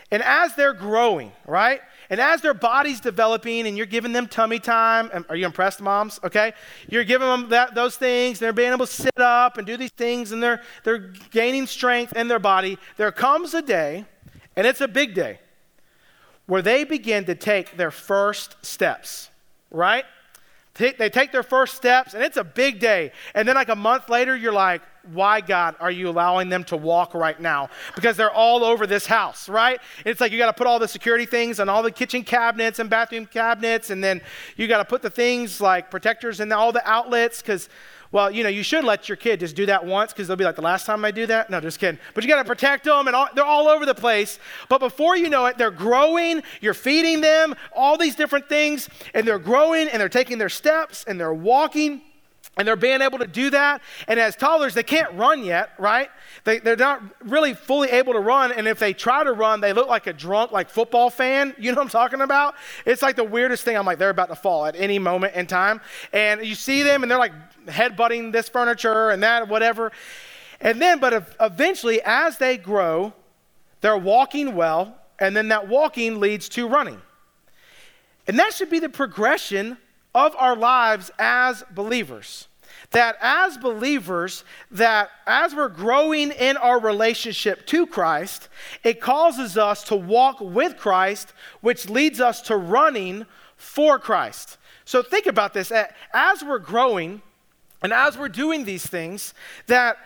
and 0.09 0.23
as 0.23 0.55
they're 0.55 0.73
growing, 0.73 1.33
right? 1.45 1.81
And 2.09 2.21
as 2.21 2.41
their 2.41 2.53
body's 2.53 3.01
developing 3.01 3.67
and 3.67 3.75
you're 3.75 3.85
giving 3.85 4.13
them 4.13 4.27
tummy 4.27 4.59
time, 4.59 5.25
are 5.27 5.35
you 5.35 5.45
impressed, 5.45 5.81
moms? 5.81 6.19
Okay? 6.23 6.53
You're 6.87 7.03
giving 7.03 7.27
them 7.27 7.49
that, 7.49 7.75
those 7.75 7.97
things, 7.97 8.39
and 8.39 8.45
they're 8.45 8.53
being 8.53 8.71
able 8.71 8.85
to 8.85 8.91
sit 8.91 9.19
up 9.19 9.57
and 9.57 9.67
do 9.67 9.75
these 9.75 9.91
things, 9.91 10.31
and 10.31 10.41
they're, 10.41 10.61
they're 10.85 11.11
gaining 11.31 11.67
strength 11.67 12.15
in 12.15 12.29
their 12.29 12.39
body. 12.39 12.77
There 12.95 13.11
comes 13.11 13.53
a 13.53 13.61
day, 13.61 14.05
and 14.55 14.65
it's 14.65 14.79
a 14.79 14.87
big 14.87 15.13
day, 15.13 15.39
where 16.45 16.61
they 16.61 16.85
begin 16.85 17.25
to 17.25 17.35
take 17.35 17.75
their 17.75 17.91
first 17.91 18.55
steps, 18.65 19.29
right? 19.69 20.05
They 20.77 21.09
take 21.09 21.31
their 21.31 21.43
first 21.43 21.75
steps, 21.75 22.13
and 22.13 22.23
it's 22.23 22.37
a 22.37 22.43
big 22.43 22.79
day. 22.79 23.11
And 23.33 23.47
then, 23.47 23.55
like 23.55 23.69
a 23.69 23.75
month 23.75 24.09
later, 24.09 24.35
you're 24.35 24.53
like, 24.53 24.81
why, 25.13 25.41
God, 25.41 25.75
are 25.79 25.91
you 25.91 26.09
allowing 26.09 26.49
them 26.49 26.63
to 26.65 26.77
walk 26.77 27.13
right 27.13 27.39
now? 27.39 27.69
Because 27.95 28.17
they're 28.17 28.31
all 28.31 28.63
over 28.63 28.85
this 28.85 29.05
house, 29.05 29.47
right? 29.47 29.79
It's 30.05 30.19
like 30.19 30.31
you 30.31 30.37
got 30.37 30.47
to 30.47 30.53
put 30.53 30.67
all 30.67 30.79
the 30.79 30.87
security 30.87 31.25
things 31.25 31.59
on 31.59 31.69
all 31.69 31.81
the 31.81 31.91
kitchen 31.91 32.23
cabinets 32.23 32.79
and 32.79 32.89
bathroom 32.89 33.25
cabinets, 33.25 33.89
and 33.89 34.03
then 34.03 34.21
you 34.55 34.67
got 34.67 34.79
to 34.79 34.85
put 34.85 35.01
the 35.01 35.09
things 35.09 35.61
like 35.61 35.89
protectors 35.89 36.39
in 36.39 36.51
all 36.51 36.71
the 36.71 36.87
outlets 36.87 37.41
because 37.41 37.69
well, 38.11 38.31
you 38.31 38.43
know, 38.43 38.49
you 38.49 38.63
should 38.63 38.83
let 38.83 39.09
your 39.09 39.15
kid 39.15 39.41
just 39.41 39.55
do 39.55 39.65
that 39.65 39.85
once 39.85 40.13
because 40.13 40.27
they'll 40.27 40.37
be 40.37 40.43
like, 40.43 40.55
the 40.55 40.61
last 40.61 40.85
time 40.85 41.03
I 41.03 41.11
do 41.11 41.25
that? 41.25 41.49
No, 41.49 41.59
just 41.59 41.79
kidding. 41.79 41.99
But 42.13 42.23
you 42.23 42.29
got 42.29 42.41
to 42.41 42.47
protect 42.47 42.85
them, 42.85 43.07
and 43.07 43.15
all, 43.15 43.27
they're 43.35 43.45
all 43.45 43.67
over 43.67 43.85
the 43.85 43.95
place. 43.95 44.39
But 44.69 44.79
before 44.79 45.17
you 45.17 45.29
know 45.29 45.45
it, 45.45 45.57
they're 45.57 45.71
growing, 45.71 46.41
you're 46.61 46.73
feeding 46.73 47.21
them, 47.21 47.55
all 47.75 47.97
these 47.97 48.15
different 48.15 48.47
things, 48.47 48.89
and 49.13 49.27
they're 49.27 49.39
growing, 49.39 49.87
and 49.89 49.99
they're 49.99 50.09
taking 50.09 50.37
their 50.37 50.49
steps, 50.49 51.03
and 51.07 51.19
they're 51.19 51.33
walking. 51.33 52.01
And 52.57 52.67
they're 52.67 52.75
being 52.75 53.01
able 53.01 53.19
to 53.19 53.27
do 53.27 53.51
that. 53.51 53.81
And 54.07 54.19
as 54.19 54.35
toddlers, 54.35 54.73
they 54.73 54.83
can't 54.83 55.13
run 55.13 55.43
yet, 55.43 55.71
right? 55.77 56.09
They, 56.43 56.57
they're 56.57 56.75
not 56.75 57.03
really 57.23 57.53
fully 57.53 57.89
able 57.89 58.13
to 58.13 58.19
run. 58.19 58.51
And 58.51 58.67
if 58.67 58.79
they 58.79 58.93
try 58.93 59.23
to 59.23 59.31
run, 59.31 59.61
they 59.61 59.73
look 59.73 59.87
like 59.87 60.07
a 60.07 60.13
drunk, 60.13 60.51
like 60.51 60.69
football 60.69 61.11
fan. 61.11 61.53
You 61.59 61.71
know 61.71 61.77
what 61.77 61.83
I'm 61.83 61.89
talking 61.89 62.21
about? 62.21 62.55
It's 62.85 63.03
like 63.03 63.15
the 63.15 63.23
weirdest 63.23 63.63
thing. 63.63 63.77
I'm 63.77 63.85
like, 63.85 63.99
they're 63.99 64.09
about 64.09 64.29
to 64.29 64.35
fall 64.35 64.65
at 64.65 64.75
any 64.75 64.97
moment 64.97 65.35
in 65.35 65.45
time. 65.45 65.81
And 66.13 66.43
you 66.43 66.55
see 66.55 66.81
them, 66.81 67.03
and 67.03 67.11
they're 67.11 67.19
like 67.19 67.33
headbutting 67.67 68.31
this 68.31 68.49
furniture 68.49 69.11
and 69.11 69.21
that, 69.21 69.47
whatever. 69.47 69.91
And 70.59 70.81
then, 70.81 70.99
but 70.99 71.35
eventually, 71.39 72.01
as 72.03 72.39
they 72.39 72.57
grow, 72.57 73.13
they're 73.81 73.97
walking 73.97 74.55
well. 74.55 74.97
And 75.19 75.35
then 75.35 75.49
that 75.49 75.67
walking 75.67 76.19
leads 76.19 76.49
to 76.49 76.67
running. 76.67 77.01
And 78.27 78.39
that 78.39 78.53
should 78.53 78.69
be 78.69 78.79
the 78.79 78.89
progression 78.89 79.77
of 80.17 80.35
our 80.35 80.55
lives 80.55 81.11
as 81.19 81.63
believers. 81.71 82.47
That 82.91 83.17
as 83.21 83.57
believers 83.57 84.43
that 84.71 85.09
as 85.25 85.53
we're 85.53 85.67
growing 85.67 86.31
in 86.31 86.57
our 86.57 86.79
relationship 86.79 87.65
to 87.67 87.85
Christ 87.85 88.47
it 88.83 89.01
causes 89.01 89.57
us 89.57 89.83
to 89.85 89.95
walk 89.95 90.39
with 90.39 90.77
Christ 90.77 91.33
which 91.61 91.89
leads 91.89 92.21
us 92.21 92.41
to 92.43 92.55
running 92.55 93.25
for 93.57 93.99
Christ. 93.99 94.57
So 94.85 95.03
think 95.03 95.25
about 95.25 95.53
this. 95.53 95.71
As 96.13 96.43
we're 96.43 96.59
growing 96.59 97.21
and 97.81 97.91
as 97.91 98.17
we're 98.17 98.29
doing 98.29 98.63
these 98.63 98.85
things 98.85 99.33
that 99.67 99.97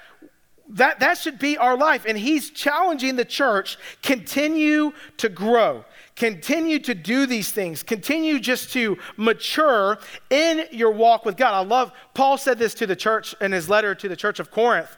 that, 0.76 1.00
that 1.00 1.18
should 1.18 1.40
be 1.40 1.58
our 1.58 1.78
life. 1.78 2.06
And 2.08 2.18
he's 2.18 2.50
challenging 2.50 3.16
the 3.16 3.26
church 3.26 3.78
continue 4.02 4.94
to 5.18 5.30
grow, 5.30 5.86
continue 6.16 6.80
to 6.80 6.94
do 6.94 7.26
these 7.26 7.52
things, 7.52 7.84
continue 7.84 8.40
just 8.40 8.72
to 8.74 8.98
mature 9.18 9.98
in 10.30 10.66
your 10.72 10.92
walk 10.92 11.26
with 11.26 11.38
God. 11.38 11.54
I 11.54 11.68
love, 11.68 11.92
Paul 12.14 12.38
said 12.38 12.60
this 12.60 12.74
to 12.76 12.88
the 12.88 12.96
church 12.96 13.34
in 13.42 13.52
his 13.52 13.70
letter 13.70 13.96
to 13.96 14.08
the 14.08 14.16
church 14.16 14.40
of 14.40 14.52
Corinth. 14.52 14.96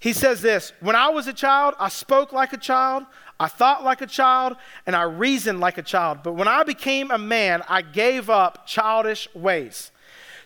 He 0.00 0.12
says 0.12 0.40
this 0.40 0.72
When 0.80 0.96
I 0.96 1.08
was 1.08 1.26
a 1.26 1.32
child, 1.32 1.74
I 1.78 1.88
spoke 1.88 2.32
like 2.32 2.52
a 2.52 2.58
child, 2.58 3.04
I 3.40 3.48
thought 3.48 3.84
like 3.84 4.00
a 4.00 4.06
child, 4.06 4.56
and 4.86 4.94
I 4.94 5.02
reasoned 5.02 5.60
like 5.60 5.78
a 5.78 5.82
child. 5.82 6.20
But 6.22 6.34
when 6.34 6.48
I 6.48 6.64
became 6.64 7.10
a 7.10 7.18
man, 7.18 7.62
I 7.68 7.82
gave 7.82 8.30
up 8.30 8.66
childish 8.66 9.28
ways. 9.34 9.90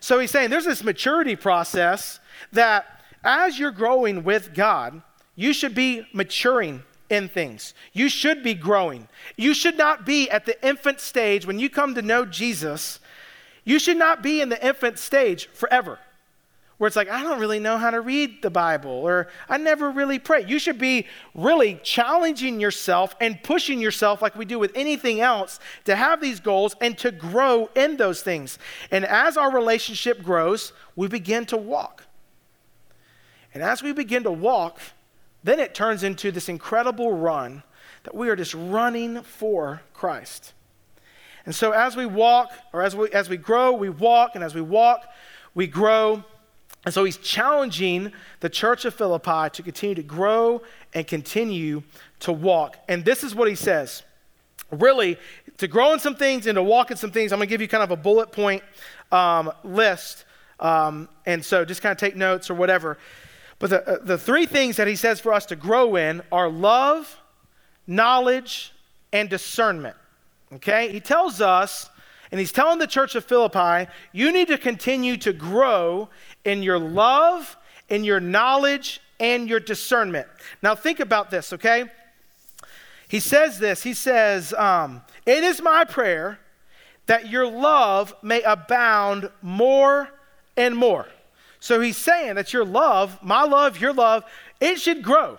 So 0.00 0.18
he's 0.18 0.30
saying 0.30 0.50
there's 0.50 0.64
this 0.64 0.82
maturity 0.82 1.36
process 1.36 2.18
that 2.52 3.02
as 3.24 3.58
you're 3.58 3.70
growing 3.70 4.24
with 4.24 4.52
God, 4.52 5.00
you 5.36 5.52
should 5.52 5.74
be 5.74 6.06
maturing 6.12 6.82
in 7.12 7.28
things. 7.28 7.74
You 7.92 8.08
should 8.08 8.42
be 8.42 8.54
growing. 8.54 9.06
You 9.36 9.54
should 9.54 9.76
not 9.76 10.06
be 10.06 10.30
at 10.30 10.46
the 10.46 10.66
infant 10.66 10.98
stage 10.98 11.46
when 11.46 11.58
you 11.58 11.68
come 11.68 11.94
to 11.94 12.02
know 12.02 12.24
Jesus. 12.24 12.98
You 13.64 13.78
should 13.78 13.98
not 13.98 14.22
be 14.22 14.40
in 14.40 14.48
the 14.48 14.66
infant 14.66 14.98
stage 14.98 15.48
forever, 15.52 15.98
where 16.78 16.88
it's 16.88 16.96
like, 16.96 17.10
I 17.10 17.22
don't 17.22 17.38
really 17.38 17.60
know 17.60 17.76
how 17.76 17.90
to 17.90 18.00
read 18.00 18.42
the 18.42 18.50
Bible, 18.50 18.90
or 18.90 19.28
I 19.48 19.58
never 19.58 19.90
really 19.90 20.18
pray. 20.18 20.44
You 20.44 20.58
should 20.58 20.78
be 20.78 21.06
really 21.34 21.78
challenging 21.84 22.58
yourself 22.58 23.14
and 23.20 23.40
pushing 23.42 23.78
yourself, 23.78 24.22
like 24.22 24.34
we 24.34 24.46
do 24.46 24.58
with 24.58 24.72
anything 24.74 25.20
else, 25.20 25.60
to 25.84 25.94
have 25.94 26.20
these 26.20 26.40
goals 26.40 26.74
and 26.80 26.96
to 26.98 27.12
grow 27.12 27.68
in 27.76 27.98
those 27.98 28.22
things. 28.22 28.58
And 28.90 29.04
as 29.04 29.36
our 29.36 29.52
relationship 29.52 30.24
grows, 30.24 30.72
we 30.96 31.06
begin 31.06 31.44
to 31.46 31.56
walk. 31.56 32.04
And 33.54 33.62
as 33.62 33.82
we 33.82 33.92
begin 33.92 34.22
to 34.22 34.32
walk, 34.32 34.80
then 35.44 35.60
it 35.60 35.74
turns 35.74 36.02
into 36.02 36.30
this 36.30 36.48
incredible 36.48 37.12
run 37.12 37.62
that 38.04 38.14
we 38.14 38.28
are 38.28 38.36
just 38.36 38.54
running 38.54 39.22
for 39.22 39.82
Christ. 39.94 40.52
And 41.44 41.54
so 41.54 41.72
as 41.72 41.96
we 41.96 42.06
walk, 42.06 42.52
or 42.72 42.82
as 42.82 42.94
we, 42.94 43.10
as 43.10 43.28
we 43.28 43.36
grow, 43.36 43.72
we 43.72 43.88
walk, 43.88 44.32
and 44.34 44.44
as 44.44 44.54
we 44.54 44.60
walk, 44.60 45.08
we 45.54 45.66
grow. 45.66 46.24
And 46.84 46.92
so 46.92 47.04
he's 47.04 47.16
challenging 47.16 48.12
the 48.40 48.48
church 48.48 48.84
of 48.84 48.94
Philippi 48.94 49.50
to 49.52 49.62
continue 49.62 49.94
to 49.94 50.02
grow 50.02 50.62
and 50.94 51.06
continue 51.06 51.82
to 52.20 52.32
walk. 52.32 52.76
And 52.88 53.04
this 53.04 53.24
is 53.24 53.34
what 53.34 53.48
he 53.48 53.54
says. 53.54 54.02
Really, 54.70 55.18
to 55.58 55.68
grow 55.68 55.92
in 55.92 55.98
some 55.98 56.14
things 56.16 56.46
and 56.46 56.56
to 56.56 56.62
walk 56.62 56.90
in 56.90 56.96
some 56.96 57.10
things, 57.10 57.32
I'm 57.32 57.38
going 57.38 57.48
to 57.48 57.50
give 57.50 57.60
you 57.60 57.68
kind 57.68 57.82
of 57.82 57.90
a 57.90 57.96
bullet 57.96 58.32
point 58.32 58.62
um, 59.10 59.52
list. 59.64 60.24
Um, 60.58 61.08
and 61.26 61.44
so 61.44 61.64
just 61.64 61.82
kind 61.82 61.92
of 61.92 61.98
take 61.98 62.16
notes 62.16 62.50
or 62.50 62.54
whatever. 62.54 62.98
But 63.62 63.70
the, 63.70 63.88
uh, 63.88 63.98
the 64.02 64.18
three 64.18 64.46
things 64.46 64.76
that 64.78 64.88
he 64.88 64.96
says 64.96 65.20
for 65.20 65.32
us 65.32 65.46
to 65.46 65.54
grow 65.54 65.94
in 65.94 66.20
are 66.32 66.48
love, 66.48 67.20
knowledge, 67.86 68.72
and 69.12 69.30
discernment. 69.30 69.94
Okay? 70.54 70.90
He 70.90 70.98
tells 70.98 71.40
us, 71.40 71.88
and 72.32 72.40
he's 72.40 72.50
telling 72.50 72.80
the 72.80 72.88
church 72.88 73.14
of 73.14 73.24
Philippi, 73.24 73.88
you 74.10 74.32
need 74.32 74.48
to 74.48 74.58
continue 74.58 75.16
to 75.18 75.32
grow 75.32 76.08
in 76.44 76.64
your 76.64 76.80
love, 76.80 77.56
in 77.88 78.02
your 78.02 78.18
knowledge, 78.18 79.00
and 79.20 79.48
your 79.48 79.60
discernment. 79.60 80.26
Now, 80.60 80.74
think 80.74 80.98
about 80.98 81.30
this, 81.30 81.52
okay? 81.52 81.84
He 83.06 83.20
says 83.20 83.60
this 83.60 83.84
He 83.84 83.94
says, 83.94 84.52
um, 84.54 85.02
It 85.24 85.44
is 85.44 85.62
my 85.62 85.84
prayer 85.84 86.40
that 87.06 87.30
your 87.30 87.46
love 87.46 88.12
may 88.22 88.42
abound 88.42 89.30
more 89.40 90.08
and 90.56 90.76
more. 90.76 91.06
So 91.62 91.78
he's 91.78 91.96
saying 91.96 92.34
that 92.34 92.52
your 92.52 92.64
love, 92.64 93.22
my 93.22 93.44
love, 93.44 93.80
your 93.80 93.92
love, 93.92 94.24
it 94.60 94.80
should 94.80 95.00
grow. 95.00 95.38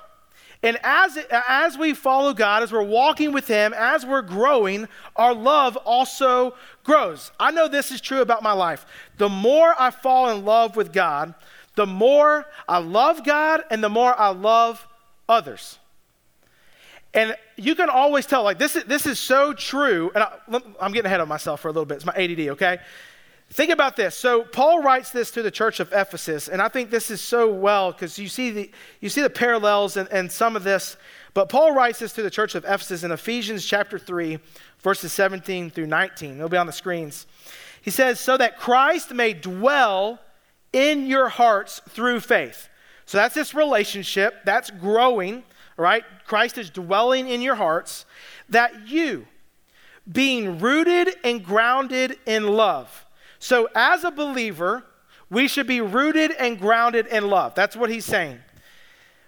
And 0.64 0.78
as, 0.82 1.18
as 1.30 1.78
we 1.78 1.94
follow 1.94 2.34
God, 2.34 2.64
as 2.64 2.72
we're 2.72 2.82
walking 2.82 3.34
with 3.34 3.46
Him, 3.46 3.74
as 3.74 4.06
we're 4.06 4.22
growing, 4.22 4.88
our 5.18 5.34
love 5.34 5.76
also 5.76 6.56
grows. 6.86 7.30
I 7.38 7.52
know 7.52 7.68
this 7.68 7.92
is 7.92 8.00
true 8.00 8.22
about 8.22 8.42
my 8.42 8.54
life. 8.54 8.86
The 9.18 9.28
more 9.28 9.76
I 9.78 9.92
fall 9.92 10.30
in 10.30 10.46
love 10.46 10.78
with 10.78 10.94
God, 10.94 11.36
the 11.76 11.86
more 11.86 12.46
I 12.70 12.78
love 12.78 13.26
God 13.26 13.66
and 13.70 13.84
the 13.84 13.90
more 13.90 14.18
I 14.18 14.30
love 14.30 14.88
others. 15.28 15.78
And 17.14 17.36
you 17.58 17.76
can 17.76 17.90
always 17.90 18.26
tell, 18.26 18.44
like, 18.44 18.60
this 18.60 18.78
is, 18.78 18.86
this 18.86 19.06
is 19.06 19.20
so 19.20 19.52
true. 19.52 20.10
And 20.16 20.24
I, 20.24 20.62
I'm 20.80 20.94
getting 20.94 21.08
ahead 21.08 21.20
of 21.20 21.28
myself 21.28 21.60
for 21.60 21.68
a 21.68 21.72
little 21.72 21.86
bit. 21.86 21.96
It's 21.96 22.06
my 22.06 22.14
ADD, 22.14 22.52
okay? 22.52 22.80
Think 23.54 23.72
about 23.72 23.96
this. 23.96 24.18
So 24.18 24.44
Paul 24.44 24.82
writes 24.82 25.12
this 25.12 25.30
to 25.32 25.44
the 25.44 25.52
church 25.52 25.80
of 25.80 25.94
Ephesus, 25.94 26.48
and 26.48 26.60
I 26.60 26.70
think 26.70 26.90
this 26.90 27.12
is 27.12 27.22
so 27.22 27.54
well 27.54 27.92
because 27.92 28.18
you 28.18 28.28
see 28.28 28.50
the 28.50 28.72
you 29.00 29.10
see 29.10 29.22
the 29.22 29.30
parallels 29.30 29.96
and, 29.96 30.10
and 30.12 30.32
some 30.32 30.56
of 30.56 30.64
this. 30.64 30.98
But 31.36 31.50
Paul 31.50 31.76
writes 31.76 32.00
this 32.00 32.14
to 32.14 32.24
the 32.24 32.32
church 32.32 32.56
of 32.56 32.64
Ephesus 32.66 33.04
in 33.04 33.12
Ephesians 33.12 33.64
chapter 33.64 34.00
3, 34.00 34.40
verses 34.80 35.14
17 35.14 35.70
through 35.70 35.86
19. 35.86 36.36
It'll 36.36 36.50
be 36.50 36.58
on 36.58 36.66
the 36.66 36.74
screens. 36.74 37.28
He 37.84 37.92
says, 37.92 38.20
So 38.20 38.38
that 38.38 38.58
Christ 38.58 39.14
may 39.14 39.34
dwell 39.34 40.20
in 40.72 41.06
your 41.06 41.30
hearts 41.30 41.80
through 41.90 42.22
faith. 42.22 42.70
So 43.06 43.20
that's 43.20 43.36
this 43.36 43.54
relationship, 43.54 44.46
that's 44.46 44.72
growing, 44.72 45.44
right? 45.78 46.04
Christ 46.26 46.58
is 46.58 46.72
dwelling 46.72 47.28
in 47.28 47.42
your 47.42 47.56
hearts, 47.56 48.06
that 48.50 48.88
you, 48.88 49.28
being 50.12 50.58
rooted 50.60 51.16
and 51.24 51.44
grounded 51.44 52.18
in 52.26 52.48
love, 52.48 53.06
so, 53.44 53.68
as 53.76 54.06
a 54.06 54.10
believer, 54.10 54.86
we 55.30 55.50
should 55.50 55.68
be 55.68 55.82
rooted 55.82 56.32
and 56.32 56.58
grounded 56.58 57.08
in 57.08 57.28
love. 57.28 57.54
That's 57.56 57.76
what 57.76 57.90
he's 57.90 58.06
saying. 58.06 58.40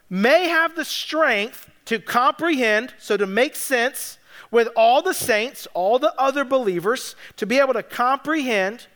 May 0.10 0.48
have 0.48 0.74
the 0.74 0.86
strength 0.86 1.70
to 1.84 2.00
comprehend, 2.00 2.94
so 2.98 3.18
to 3.18 3.28
make 3.28 3.58
sense 3.58 4.18
with 4.52 4.70
all 4.78 5.02
the 5.02 5.14
saints, 5.14 5.68
all 5.74 6.00
the 6.00 6.14
other 6.18 6.46
believers, 6.46 7.18
to 7.36 7.46
be 7.46 7.60
able 7.60 7.74
to 7.74 7.84
comprehend 7.84 8.88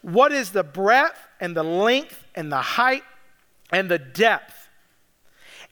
what 0.00 0.32
is 0.32 0.52
the 0.52 0.64
breadth 0.64 1.20
and 1.40 1.54
the 1.54 1.62
length 1.62 2.24
and 2.34 2.50
the 2.50 2.56
height 2.56 3.04
and 3.70 3.90
the 3.90 3.98
depth, 3.98 4.70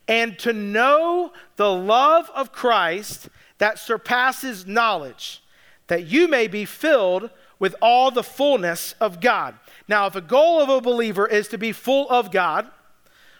and 0.07 0.39
to 0.41 0.53
know 0.53 1.33
the 1.57 1.73
love 1.73 2.31
of 2.35 2.53
Christ 2.53 3.31
that 3.57 3.79
surpasses 3.79 4.67
knowledge 4.67 5.43
that 5.87 6.05
you 6.05 6.29
may 6.29 6.47
be 6.47 6.67
filled 6.67 7.31
with 7.63 7.77
all 7.81 8.11
the 8.11 8.25
fullness 8.25 8.93
of 9.01 9.21
God. 9.21 9.55
Now, 9.87 10.07
if 10.07 10.17
a 10.17 10.21
goal 10.21 10.61
of 10.61 10.69
a 10.69 10.81
believer 10.81 11.29
is 11.29 11.47
to 11.47 11.59
be 11.59 11.71
full 11.71 12.11
of 12.11 12.33
God, 12.33 12.69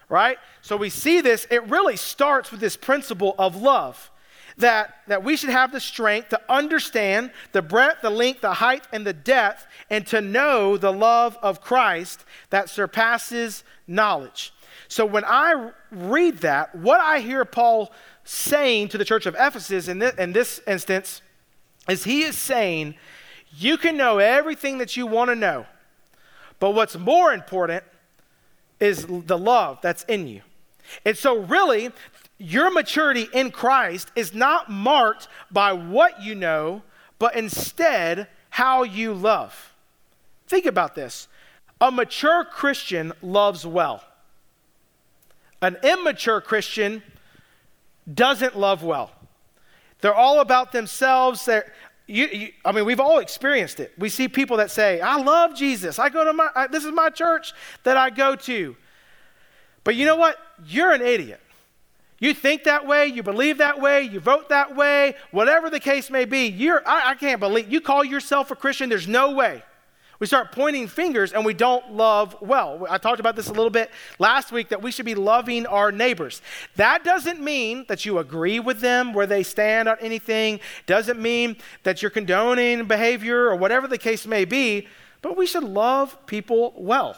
right? 0.09 0.39
So 0.61 0.77
we 0.77 0.91
see 0.91 1.21
this, 1.21 1.45
it 1.51 1.67
really 1.69 1.97
starts 1.97 2.53
with 2.53 2.61
this 2.61 2.77
principle 2.77 3.35
of 3.37 3.61
love. 3.61 4.13
That, 4.59 4.95
that 5.09 5.25
we 5.25 5.37
should 5.37 5.51
have 5.51 5.73
the 5.73 5.81
strength 5.81 6.29
to 6.29 6.41
understand 6.49 7.33
the 7.51 7.63
breadth, 7.63 8.03
the 8.03 8.11
length, 8.11 8.43
the 8.43 8.55
height, 8.55 8.87
and 8.93 9.05
the 9.05 9.13
depth, 9.13 9.67
and 9.91 10.07
to 10.07 10.21
know 10.21 10.77
the 10.77 10.93
love 10.93 11.37
of 11.43 11.61
Christ 11.61 12.25
that 12.51 12.71
surpasses 12.71 13.65
knowledge. 13.89 14.55
So 14.87 15.05
when 15.05 15.25
I 15.25 15.73
read 15.91 16.39
that, 16.39 16.77
what 16.77 17.01
I 17.01 17.19
hear 17.19 17.45
Paul 17.45 17.91
saying 18.23 18.91
to 18.91 18.99
the 18.99 19.05
church 19.05 19.27
of 19.27 19.35
Ephesus 19.37 19.89
in 19.89 19.99
this, 19.99 20.15
in 20.15 20.33
this 20.33 20.61
instance 20.69 21.23
is 21.89 22.05
he 22.05 22.23
is 22.23 22.39
saying, 22.39 22.95
you 23.57 23.77
can 23.77 23.97
know 23.97 24.19
everything 24.19 24.79
that 24.79 24.97
you 24.97 25.07
want 25.07 25.31
to 25.31 25.35
know, 25.35 25.67
but 26.59 26.71
what's 26.71 26.97
more 26.97 27.33
important 27.33 27.85
is 28.81 29.07
the 29.07 29.39
love 29.39 29.79
that's 29.83 30.05
in 30.05 30.27
you. 30.27 30.43
And 31.05 31.17
so, 31.17 31.39
really, 31.39 31.91
your 32.39 32.71
maturity 32.71 33.29
in 33.33 33.51
Christ 33.51 34.11
is 34.17 34.35
not 34.35 34.71
marked 34.71 35.29
by 35.51 35.73
what 35.73 36.21
you 36.23 36.35
know, 36.35 36.83
but 37.19 37.37
instead 37.37 38.27
how 38.51 38.83
you 38.83 39.15
love. 39.15 39.73
Think 40.49 40.67
about 40.67 40.95
this 40.95 41.29
a 41.81 41.91
mature 41.91 42.45
Christian 42.45 43.13
loves 43.23 43.67
well. 43.67 44.05
An 45.61 45.77
immature 45.83 46.41
Christian 46.41 47.03
doesn't 48.13 48.59
love 48.59 48.83
well. 48.83 49.13
They're 50.01 50.15
all 50.15 50.41
about 50.41 50.73
themselves. 50.73 51.45
They're, 51.45 51.73
you, 52.07 52.27
you, 52.27 52.49
I 52.65 52.73
mean, 52.73 52.85
we've 52.85 53.01
all 53.01 53.19
experienced 53.19 53.81
it. 53.81 53.93
We 53.97 54.09
see 54.09 54.29
people 54.29 54.57
that 54.59 54.71
say, 54.71 55.01
I 55.01 55.17
love 55.17 55.55
Jesus. 55.55 55.99
I 55.99 56.09
go 56.09 56.25
to 56.25 56.33
my, 56.33 56.49
I, 56.55 56.67
this 56.67 56.85
is 56.85 56.93
my 56.93 57.11
church 57.11 57.53
that 57.85 57.97
I 57.97 58.11
go 58.11 58.37
to. 58.37 58.77
But 59.85 59.95
you 59.97 60.07
know 60.07 60.17
what? 60.17 60.37
You're 60.67 60.93
an 60.93 61.03
idiot. 61.03 61.41
You 62.19 62.35
think 62.35 62.65
that 62.65 62.87
way, 62.87 63.07
you 63.07 63.25
believe 63.25 63.59
that 63.59 63.81
way, 63.81 64.03
you 64.03 64.21
vote 64.21 64.49
that 64.51 64.77
way, 64.77 65.17
whatever 65.33 65.71
the 65.71 65.81
case 65.81 66.09
may 66.09 66.25
be. 66.25 66.47
You're, 66.47 66.81
I, 66.87 67.11
I 67.11 67.15
can't 67.17 67.41
believe, 67.41 67.73
you 67.73 67.81
call 67.81 68.05
yourself 68.05 68.53
a 68.53 68.57
Christian, 68.57 68.89
there's 68.89 69.09
no 69.09 69.33
way. 69.33 69.65
We 70.23 70.29
start 70.29 70.53
pointing 70.53 70.87
fingers 70.87 71.33
and 71.33 71.45
we 71.45 71.53
don't 71.53 71.95
love 71.95 72.37
well. 72.41 72.87
I 72.89 72.99
talked 72.99 73.19
about 73.19 73.35
this 73.35 73.49
a 73.49 73.53
little 73.53 73.71
bit 73.71 73.91
last 74.21 74.53
week 74.53 74.69
that 74.69 74.81
we 74.81 74.93
should 74.93 75.05
be 75.05 75.17
loving 75.17 75.67
our 75.67 75.91
neighbors. 75.91 76.43
That 76.77 77.03
doesn't 77.03 77.41
mean 77.41 77.87
that 77.89 78.05
you 78.07 78.19
agree 78.21 78.61
with 78.61 78.79
them 78.79 79.15
where 79.15 79.27
they 79.27 79.43
stand 79.43 79.89
on 79.89 79.97
anything, 80.01 80.61
doesn't 80.87 81.21
mean 81.21 81.57
that 81.83 82.03
you're 82.03 82.11
condoning 82.13 82.85
behavior 82.85 83.47
or 83.47 83.57
whatever 83.57 83.89
the 83.89 83.99
case 83.99 84.25
may 84.25 84.45
be, 84.45 84.87
but 85.23 85.37
we 85.37 85.45
should 85.45 85.65
love 85.65 86.17
people 86.27 86.73
well. 86.77 87.17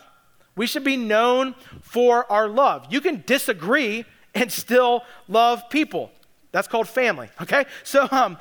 We 0.56 0.66
should 0.66 0.82
be 0.82 0.96
known 0.96 1.56
for 1.82 2.24
our 2.32 2.48
love. 2.48 2.86
You 2.88 3.02
can 3.02 3.22
disagree 3.26 4.06
and 4.34 4.50
still 4.50 5.02
love 5.28 5.68
people. 5.68 6.10
That's 6.52 6.68
called 6.68 6.88
family, 6.88 7.28
okay? 7.42 7.66
So, 7.82 8.08
um, 8.10 8.38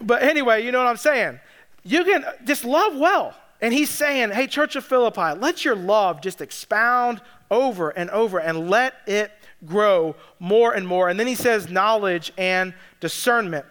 but 0.00 0.22
anyway, 0.22 0.64
you 0.64 0.72
know 0.72 0.78
what 0.78 0.88
I'm 0.88 0.96
saying? 0.96 1.40
You 1.84 2.04
can 2.04 2.24
just 2.44 2.64
love 2.64 2.96
well. 2.96 3.34
And 3.60 3.72
he's 3.72 3.90
saying, 3.90 4.30
hey, 4.30 4.46
Church 4.46 4.76
of 4.76 4.84
Philippi, 4.84 5.38
let 5.38 5.64
your 5.64 5.76
love 5.76 6.20
just 6.20 6.40
expound 6.40 7.20
over 7.50 7.90
and 7.90 8.10
over 8.10 8.38
and 8.38 8.68
let 8.68 8.94
it 9.06 9.30
grow 9.64 10.16
more 10.38 10.74
and 10.74 10.86
more. 10.86 11.08
And 11.08 11.18
then 11.18 11.26
he 11.26 11.34
says, 11.34 11.70
knowledge 11.70 12.32
and 12.36 12.74
discernment. 13.00 13.64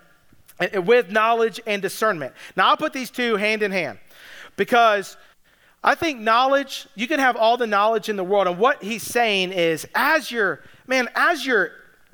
With 0.73 1.11
knowledge 1.11 1.59
and 1.65 1.81
discernment. 1.81 2.33
Now, 2.55 2.69
I'll 2.69 2.77
put 2.77 2.93
these 2.93 3.09
two 3.09 3.35
hand 3.35 3.63
in 3.63 3.71
hand 3.71 3.97
because 4.55 5.17
I 5.83 5.95
think 5.95 6.19
knowledge, 6.19 6.87
you 6.95 7.07
can 7.07 7.19
have 7.19 7.35
all 7.35 7.57
the 7.57 7.67
knowledge 7.67 8.07
in 8.07 8.15
the 8.15 8.23
world. 8.23 8.47
And 8.47 8.57
what 8.57 8.81
he's 8.81 9.03
saying 9.03 9.51
is, 9.51 9.85
as 9.93 10.31
you're, 10.31 10.61
man, 10.87 11.09
as 11.15 11.45
you're 11.45 11.71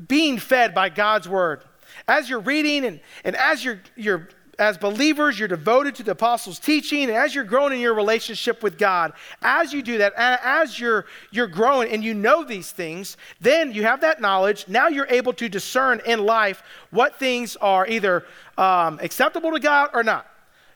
being 0.08 0.40
fed 0.40 0.74
by 0.74 0.90
God's 0.90 1.30
word, 1.30 1.64
as 2.08 2.30
you're 2.30 2.40
reading 2.40 2.86
and, 2.86 3.00
and 3.24 3.36
as 3.36 3.64
you're, 3.64 3.82
you're 3.96 4.30
as 4.60 4.78
believers, 4.78 5.40
you're 5.40 5.48
devoted 5.48 5.96
to 5.96 6.04
the 6.04 6.12
apostles' 6.12 6.60
teaching, 6.60 7.04
and 7.04 7.12
as 7.12 7.34
you're 7.34 7.44
growing 7.44 7.74
in 7.74 7.80
your 7.80 7.94
relationship 7.94 8.62
with 8.62 8.78
God, 8.78 9.14
as 9.42 9.72
you 9.74 9.82
do 9.82 9.98
that, 10.00 10.14
as 10.18 10.80
you're, 10.80 11.06
you're 11.32 11.48
growing 11.48 11.90
and 11.92 12.04
you 12.04 12.14
know 12.14 12.44
these 12.44 12.72
things, 12.72 13.18
then 13.40 13.72
you 13.72 13.84
have 13.84 14.02
that 14.02 14.20
knowledge. 14.20 14.68
Now 14.68 14.90
you're 14.90 15.08
able 15.10 15.34
to 15.34 15.48
discern 15.48 16.02
in 16.06 16.26
life 16.26 16.62
what 16.92 17.18
things 17.18 17.56
are 17.56 17.88
either 17.88 18.26
um, 18.58 19.00
acceptable 19.02 19.52
to 19.52 19.60
God 19.60 19.92
or 19.94 20.04
not, 20.04 20.28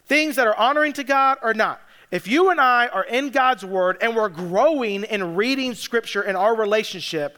things 0.05 0.37
that 0.37 0.47
are 0.47 0.55
honoring 0.55 0.93
to 0.93 1.03
God 1.03 1.37
or 1.41 1.53
not. 1.53 1.81
If 2.09 2.27
you 2.27 2.51
and 2.51 2.61
I 2.61 2.87
are 2.87 3.05
in 3.05 3.31
God's 3.31 3.65
Word 3.65 3.97
and 3.99 4.15
we're 4.15 4.29
growing 4.29 5.03
in 5.03 5.35
reading 5.35 5.73
Scripture 5.73 6.21
in 6.21 6.35
our 6.35 6.55
relationship, 6.55 7.37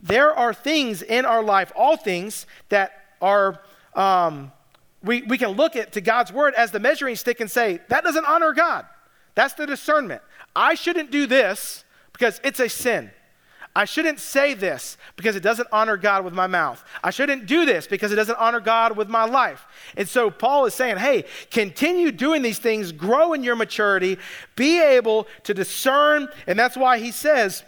there 0.00 0.32
are 0.32 0.54
things 0.54 1.02
in 1.02 1.24
our 1.24 1.42
life, 1.42 1.72
all 1.74 1.96
things 1.96 2.46
that 2.68 2.92
are. 3.20 3.60
Um, 3.94 4.52
we, 5.02 5.22
we 5.22 5.38
can 5.38 5.50
look 5.50 5.76
at 5.76 5.92
to 5.92 6.00
God's 6.00 6.32
word 6.32 6.54
as 6.54 6.70
the 6.70 6.80
measuring 6.80 7.16
stick 7.16 7.40
and 7.40 7.50
say, 7.50 7.80
that 7.88 8.04
doesn't 8.04 8.24
honor 8.24 8.52
God. 8.52 8.86
That's 9.34 9.54
the 9.54 9.66
discernment. 9.66 10.22
I 10.54 10.74
shouldn't 10.74 11.10
do 11.10 11.26
this 11.26 11.84
because 12.12 12.40
it's 12.44 12.60
a 12.60 12.68
sin. 12.68 13.10
I 13.74 13.86
shouldn't 13.86 14.20
say 14.20 14.52
this 14.52 14.98
because 15.16 15.34
it 15.34 15.42
doesn't 15.42 15.68
honor 15.72 15.96
God 15.96 16.26
with 16.26 16.34
my 16.34 16.46
mouth. 16.46 16.84
I 17.02 17.08
shouldn't 17.08 17.46
do 17.46 17.64
this 17.64 17.86
because 17.86 18.12
it 18.12 18.16
doesn't 18.16 18.38
honor 18.38 18.60
God 18.60 18.98
with 18.98 19.08
my 19.08 19.24
life. 19.24 19.66
And 19.96 20.06
so 20.06 20.30
Paul 20.30 20.66
is 20.66 20.74
saying, 20.74 20.98
hey, 20.98 21.24
continue 21.50 22.12
doing 22.12 22.42
these 22.42 22.58
things, 22.58 22.92
grow 22.92 23.32
in 23.32 23.42
your 23.42 23.56
maturity, 23.56 24.18
be 24.56 24.78
able 24.82 25.26
to 25.44 25.54
discern. 25.54 26.28
And 26.46 26.58
that's 26.58 26.76
why 26.76 26.98
he 26.98 27.10
says, 27.12 27.64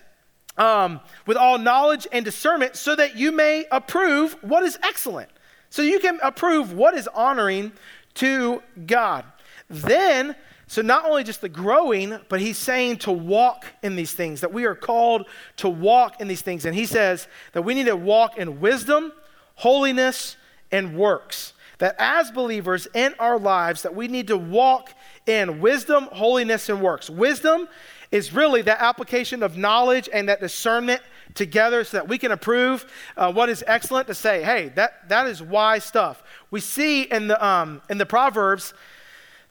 um, 0.59 1.01
with 1.27 1.39
all 1.39 1.59
knowledge 1.59 2.07
and 2.13 2.23
discernment, 2.23 2.77
so 2.77 2.95
that 2.95 3.17
you 3.17 3.33
may 3.33 3.65
approve 3.73 4.37
what 4.43 4.63
is 4.63 4.79
excellent. 4.83 5.31
So 5.75 5.83
you 5.83 5.99
can 5.99 6.21
approve 6.23 6.73
what 6.73 6.95
is 6.95 7.09
honoring 7.09 7.73
to 8.15 8.63
God. 8.87 9.25
Then, 9.69 10.37
so 10.69 10.83
not 10.83 11.05
only 11.05 11.25
just 11.25 11.41
the 11.41 11.49
growing, 11.49 12.17
but 12.29 12.41
he's 12.41 12.59
saying 12.59 12.99
to 12.99 13.11
walk 13.11 13.67
in 13.83 13.97
these 13.97 14.13
things, 14.13 14.41
that 14.43 14.53
we 14.53 14.67
are 14.67 14.77
called 14.77 15.27
to 15.57 15.69
walk 15.69 16.21
in 16.21 16.29
these 16.29 16.43
things. 16.43 16.65
And 16.65 16.77
he 16.77 16.87
says 16.87 17.27
that 17.55 17.63
we 17.63 17.75
need 17.75 17.87
to 17.87 17.97
walk 17.97 18.39
in 18.39 18.61
wisdom, 18.61 19.13
holiness, 19.57 20.37
and 20.71 20.97
works. 20.97 21.55
That 21.79 21.97
as 21.99 22.31
believers 22.31 22.87
in 22.95 23.13
our 23.19 23.37
lives, 23.37 23.83
that 23.83 23.97
we 23.97 24.07
need 24.07 24.29
to 24.29 24.37
walk 24.37 24.95
in 25.27 25.61
wisdom, 25.61 26.09
holiness, 26.13 26.69
and 26.69 26.81
works. 26.83 27.11
Wisdom 27.11 27.67
is 28.13 28.33
really 28.33 28.63
that 28.63 28.81
application 28.81 29.43
of 29.43 29.57
knowledge 29.57 30.09
and 30.13 30.29
that 30.29 30.39
discernment 30.39 31.03
together 31.35 31.85
so 31.85 31.99
that 31.99 32.09
we 32.09 32.19
can 32.19 32.33
approve 32.33 32.87
uh, 33.17 33.33
what 33.33 33.49
is 33.49 33.65
excellent 33.67 34.07
to 34.07 34.15
say, 34.15 34.43
hey, 34.43 34.71
that, 34.77 35.09
that 35.09 35.27
is 35.27 35.43
wise 35.43 35.85
stuff. 35.85 36.23
We 36.51 36.61
see 36.61 37.03
in 37.03 37.29
the, 37.29 37.45
um, 37.45 37.83
in 37.91 37.99
the 37.99 38.07
Proverbs, 38.07 38.73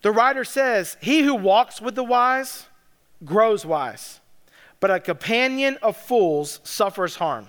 the 0.02 0.12
writer 0.12 0.44
says, 0.44 0.98
He 1.02 1.22
who 1.22 1.36
walks 1.36 1.82
with 1.82 1.96
the 1.96 2.04
wise 2.04 2.68
grows 3.26 3.66
wise, 3.66 4.20
but 4.80 4.92
a 4.92 5.00
companion 5.00 5.78
of 5.82 5.98
fools 5.98 6.60
suffers 6.64 7.16
harm. 7.16 7.48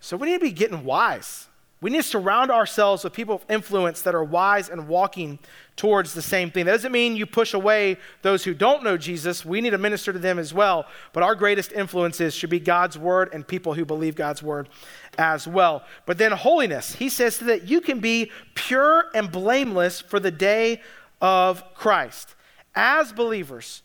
So 0.00 0.16
we 0.16 0.28
need 0.28 0.40
to 0.40 0.44
be 0.44 0.52
getting 0.52 0.84
wise. 0.84 1.48
We 1.82 1.90
need 1.90 2.02
to 2.02 2.08
surround 2.08 2.52
ourselves 2.52 3.02
with 3.02 3.12
people 3.12 3.34
of 3.34 3.44
influence 3.50 4.02
that 4.02 4.14
are 4.14 4.22
wise 4.22 4.68
and 4.68 4.86
walking 4.86 5.40
towards 5.74 6.14
the 6.14 6.22
same 6.22 6.48
thing. 6.48 6.64
That 6.64 6.72
doesn't 6.72 6.92
mean 6.92 7.16
you 7.16 7.26
push 7.26 7.54
away 7.54 7.96
those 8.22 8.44
who 8.44 8.54
don't 8.54 8.84
know 8.84 8.96
Jesus. 8.96 9.44
We 9.44 9.60
need 9.60 9.70
to 9.70 9.78
minister 9.78 10.12
to 10.12 10.18
them 10.20 10.38
as 10.38 10.54
well. 10.54 10.86
But 11.12 11.24
our 11.24 11.34
greatest 11.34 11.72
influences 11.72 12.36
should 12.36 12.50
be 12.50 12.60
God's 12.60 12.96
word 12.96 13.30
and 13.34 13.44
people 13.44 13.74
who 13.74 13.84
believe 13.84 14.14
God's 14.14 14.44
word 14.44 14.68
as 15.18 15.48
well. 15.48 15.84
But 16.06 16.18
then 16.18 16.30
holiness, 16.30 16.94
he 16.94 17.08
says 17.08 17.38
that 17.40 17.68
you 17.68 17.80
can 17.80 17.98
be 17.98 18.30
pure 18.54 19.06
and 19.12 19.32
blameless 19.32 20.00
for 20.00 20.20
the 20.20 20.30
day 20.30 20.80
of 21.20 21.74
Christ. 21.74 22.36
As 22.76 23.12
believers, 23.12 23.82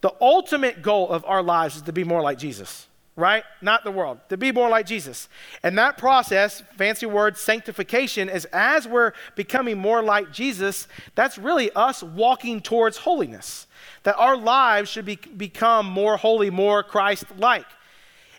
the 0.00 0.14
ultimate 0.18 0.80
goal 0.80 1.10
of 1.10 1.26
our 1.26 1.42
lives 1.42 1.76
is 1.76 1.82
to 1.82 1.92
be 1.92 2.04
more 2.04 2.22
like 2.22 2.38
Jesus 2.38 2.87
right? 3.18 3.42
Not 3.60 3.82
the 3.82 3.90
world, 3.90 4.20
to 4.28 4.36
be 4.36 4.52
more 4.52 4.68
like 4.68 4.86
Jesus. 4.86 5.28
And 5.64 5.76
that 5.76 5.98
process, 5.98 6.62
fancy 6.76 7.04
word, 7.04 7.36
sanctification, 7.36 8.28
is 8.28 8.44
as 8.52 8.86
we're 8.86 9.12
becoming 9.34 9.76
more 9.76 10.02
like 10.02 10.32
Jesus, 10.32 10.86
that's 11.16 11.36
really 11.36 11.72
us 11.72 12.00
walking 12.00 12.60
towards 12.60 12.98
holiness. 12.98 13.66
That 14.04 14.16
our 14.18 14.36
lives 14.36 14.88
should 14.88 15.04
be, 15.04 15.16
become 15.16 15.86
more 15.86 16.16
holy, 16.16 16.48
more 16.48 16.84
Christ 16.84 17.24
like. 17.36 17.66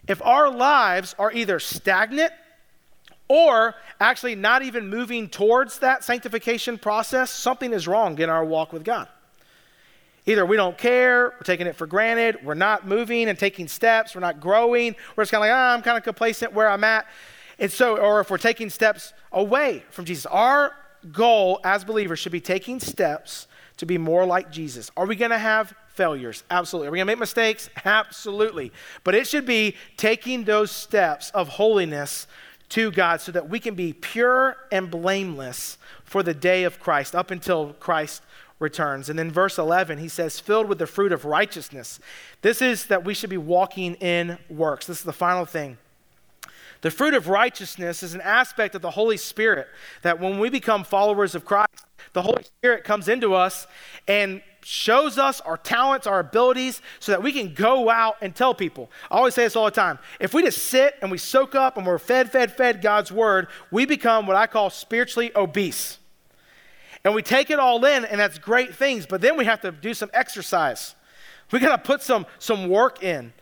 If 0.08 0.22
our 0.22 0.50
lives 0.50 1.14
are 1.20 1.32
either 1.34 1.60
stagnant 1.60 2.32
or 3.28 3.76
actually 4.00 4.36
not 4.36 4.62
even 4.62 4.88
moving 4.88 5.28
towards 5.28 5.80
that 5.80 6.06
sanctification 6.06 6.78
process, 6.78 7.30
something 7.30 7.74
is 7.74 7.86
wrong 7.86 8.18
in 8.18 8.30
our 8.30 8.46
walk 8.46 8.72
with 8.72 8.86
God. 8.86 9.10
Either 10.30 10.46
we 10.46 10.56
don't 10.56 10.78
care, 10.78 11.30
we're 11.32 11.44
taking 11.44 11.66
it 11.66 11.76
for 11.76 11.88
granted, 11.88 12.38
we're 12.44 12.54
not 12.54 12.86
moving 12.86 13.30
and 13.30 13.40
taking 13.40 13.68
steps, 13.68 14.14
we're 14.14 14.22
not 14.22 14.40
growing, 14.40 14.96
we're 15.16 15.24
just 15.24 15.32
kind 15.32 15.44
of 15.44 15.50
like, 15.50 15.56
ah, 15.56 15.74
I'm 15.74 15.82
kind 15.82 15.98
of 15.98 16.04
complacent 16.04 16.54
where 16.54 16.70
I'm 16.70 16.84
at. 16.84 17.08
And 17.58 17.72
so, 17.72 17.98
or 17.98 18.20
if 18.20 18.30
we're 18.30 18.38
taking 18.38 18.70
steps 18.70 19.12
away 19.32 19.84
from 19.90 20.06
Jesus, 20.06 20.28
our 20.28 20.76
goal 21.12 21.60
as 21.64 21.84
believers 21.84 22.20
should 22.20 22.32
be 22.32 22.42
taking 22.42 22.80
steps 22.80 23.48
to 23.78 23.88
be 23.88 23.98
more 23.98 24.24
like 24.24 24.52
Jesus. 24.52 24.92
Are 24.96 25.08
we 25.08 25.16
going 25.16 25.32
to 25.32 25.40
have 25.40 25.74
failures? 25.88 26.44
Absolutely. 26.52 26.90
Are 26.90 26.92
we 26.92 27.00
going 27.00 27.08
to 27.08 27.12
make 27.12 27.20
mistakes? 27.20 27.72
Absolutely. 27.84 28.72
But 29.04 29.16
it 29.16 29.26
should 29.26 29.48
be 29.48 29.76
taking 29.98 30.44
those 30.44 30.70
steps 30.70 31.32
of 31.32 31.48
holiness 31.48 32.28
to 32.70 32.92
God 32.92 33.20
so 33.20 33.32
that 33.32 33.50
we 33.50 33.60
can 33.60 33.74
be 33.74 33.94
pure 33.94 34.58
and 34.72 34.92
blameless 34.92 35.80
for 36.04 36.22
the 36.22 36.36
day 36.36 36.66
of 36.66 36.80
Christ 36.80 37.16
up 37.16 37.32
until 37.32 37.74
Christ 37.80 38.22
returns. 38.60 39.10
And 39.10 39.18
then 39.18 39.32
verse 39.32 39.58
11, 39.58 39.98
he 39.98 40.08
says, 40.08 40.40
filled 40.40 40.68
with 40.68 40.78
the 40.78 40.88
fruit 40.88 41.12
of 41.12 41.26
righteousness. 41.26 42.00
This 42.42 42.62
is 42.62 42.86
that 42.88 43.06
we 43.06 43.14
should 43.14 43.30
be 43.30 43.38
walking 43.38 43.96
in 43.96 44.38
works. 44.50 44.86
This 44.86 45.00
is 45.00 45.04
the 45.04 45.14
final 45.14 45.46
thing. 45.46 45.78
The 46.82 46.92
fruit 46.92 47.14
of 47.14 47.28
righteousness 47.28 48.04
is 48.04 48.14
an 48.14 48.22
aspect 48.22 48.74
of 48.76 48.82
the 48.82 48.92
Holy 48.92 49.18
Spirit 49.18 49.68
that 50.02 50.20
when 50.20 50.40
we 50.40 50.50
become 50.50 50.84
followers 50.84 51.36
of 51.36 51.44
Christ, 51.44 51.86
the 52.14 52.22
Holy 52.22 52.44
Spirit 52.44 52.84
comes 52.84 53.10
into 53.10 53.34
us 53.34 53.68
and 54.08 54.42
shows 54.64 55.18
us 55.18 55.42
our 55.42 55.58
talents, 55.58 56.08
our 56.08 56.20
abilities, 56.20 56.82
so 57.00 57.12
that 57.12 57.22
we 57.22 57.32
can 57.32 57.54
go 57.54 57.90
out 57.90 58.16
and 58.22 58.34
tell 58.34 58.54
people. 58.54 58.90
I 59.12 59.18
always 59.18 59.34
say 59.34 59.44
this 59.44 59.56
all 59.56 59.66
the 59.66 59.72
time. 59.72 60.00
If 60.20 60.34
we 60.34 60.42
just 60.42 60.60
sit 60.60 60.96
and 61.02 61.12
we 61.12 61.18
soak 61.18 61.54
up 61.56 61.78
and 61.78 61.86
we're 61.86 61.98
fed, 61.98 62.32
fed, 62.32 62.56
fed 62.56 62.82
God's 62.82 63.12
word, 63.12 63.48
we 63.72 63.86
become 63.86 64.26
what 64.26 64.38
I 64.38 64.48
call 64.48 64.70
spiritually 64.70 65.32
obese. 65.36 65.98
And 67.04 67.16
we 67.16 67.22
take 67.22 67.50
it 67.50 67.60
all 67.60 67.84
in, 67.86 68.06
and 68.06 68.20
that's 68.20 68.38
great 68.38 68.76
things, 68.76 69.06
but 69.06 69.22
then 69.22 69.38
we 69.38 69.46
have 69.46 69.62
to 69.62 69.72
do 69.72 69.94
some 69.94 70.10
exercise. 70.14 70.96
We 71.52 71.60
got 71.60 71.76
to 71.76 71.82
put 71.82 72.02
some, 72.02 72.26
some 72.40 72.70
work 72.70 73.04
in. 73.04 73.34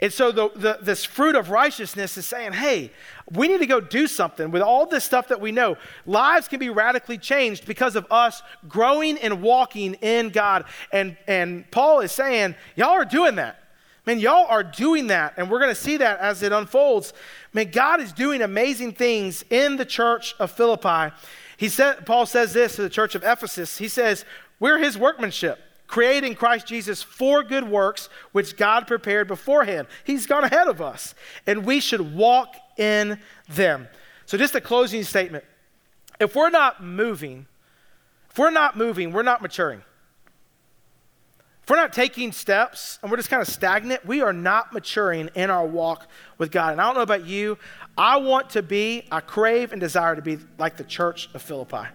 And 0.00 0.12
so 0.12 0.32
the, 0.32 0.50
the, 0.56 0.78
this 0.82 1.04
fruit 1.04 1.36
of 1.36 1.50
righteousness 1.50 2.16
is 2.16 2.26
saying, 2.26 2.52
hey, 2.54 2.90
we 3.30 3.46
need 3.46 3.58
to 3.58 3.66
go 3.66 3.80
do 3.80 4.08
something 4.08 4.50
with 4.50 4.60
all 4.60 4.86
this 4.86 5.04
stuff 5.04 5.28
that 5.28 5.40
we 5.40 5.52
know. 5.52 5.76
Lives 6.04 6.48
can 6.48 6.58
be 6.58 6.68
radically 6.68 7.16
changed 7.16 7.64
because 7.64 7.94
of 7.94 8.06
us 8.10 8.42
growing 8.68 9.16
and 9.18 9.40
walking 9.40 9.94
in 9.94 10.30
God. 10.30 10.64
And, 10.92 11.16
and 11.28 11.70
Paul 11.70 12.00
is 12.00 12.10
saying, 12.10 12.56
y'all 12.74 12.90
are 12.90 13.04
doing 13.04 13.36
that. 13.36 13.60
Man, 14.06 14.18
y'all 14.18 14.46
are 14.46 14.64
doing 14.64 15.06
that, 15.06 15.32
and 15.38 15.50
we're 15.50 15.60
going 15.60 15.70
to 15.70 15.80
see 15.80 15.96
that 15.96 16.18
as 16.18 16.42
it 16.42 16.52
unfolds. 16.52 17.14
Man, 17.54 17.70
God 17.70 18.02
is 18.02 18.12
doing 18.12 18.42
amazing 18.42 18.92
things 18.92 19.44
in 19.48 19.76
the 19.76 19.86
church 19.86 20.34
of 20.38 20.50
Philippi. 20.50 21.14
He 21.56 21.68
said, 21.68 22.06
Paul 22.06 22.26
says 22.26 22.52
this 22.52 22.76
to 22.76 22.82
the 22.82 22.90
church 22.90 23.14
of 23.14 23.22
Ephesus. 23.22 23.78
He 23.78 23.88
says, 23.88 24.24
We're 24.58 24.78
his 24.78 24.98
workmanship 24.98 25.60
created 25.86 26.26
in 26.26 26.34
Christ 26.34 26.66
Jesus 26.66 27.02
for 27.02 27.42
good 27.42 27.68
works, 27.68 28.08
which 28.32 28.56
God 28.56 28.86
prepared 28.86 29.28
beforehand. 29.28 29.86
He's 30.02 30.26
gone 30.26 30.44
ahead 30.44 30.66
of 30.66 30.80
us, 30.80 31.14
and 31.46 31.64
we 31.64 31.80
should 31.80 32.14
walk 32.14 32.56
in 32.76 33.20
them. 33.48 33.88
So, 34.26 34.38
just 34.38 34.54
a 34.54 34.60
closing 34.60 35.02
statement. 35.02 35.44
If 36.18 36.34
we're 36.34 36.50
not 36.50 36.82
moving, 36.82 37.46
if 38.30 38.38
we're 38.38 38.50
not 38.50 38.76
moving, 38.76 39.12
we're 39.12 39.22
not 39.22 39.42
maturing. 39.42 39.82
If 41.64 41.70
we're 41.70 41.76
not 41.76 41.94
taking 41.94 42.30
steps 42.30 42.98
and 43.00 43.10
we're 43.10 43.16
just 43.16 43.30
kind 43.30 43.40
of 43.40 43.48
stagnant, 43.48 44.04
we 44.04 44.20
are 44.20 44.34
not 44.34 44.74
maturing 44.74 45.30
in 45.34 45.48
our 45.48 45.66
walk 45.66 46.08
with 46.36 46.50
God. 46.50 46.72
And 46.72 46.80
I 46.80 46.84
don't 46.84 46.94
know 46.94 47.00
about 47.00 47.24
you, 47.24 47.56
I 47.96 48.18
want 48.18 48.50
to 48.50 48.62
be, 48.62 49.04
I 49.10 49.20
crave 49.20 49.72
and 49.72 49.80
desire 49.80 50.14
to 50.14 50.20
be 50.20 50.36
like 50.58 50.76
the 50.76 50.84
church 50.84 51.30
of 51.32 51.40
Philippi. 51.40 51.88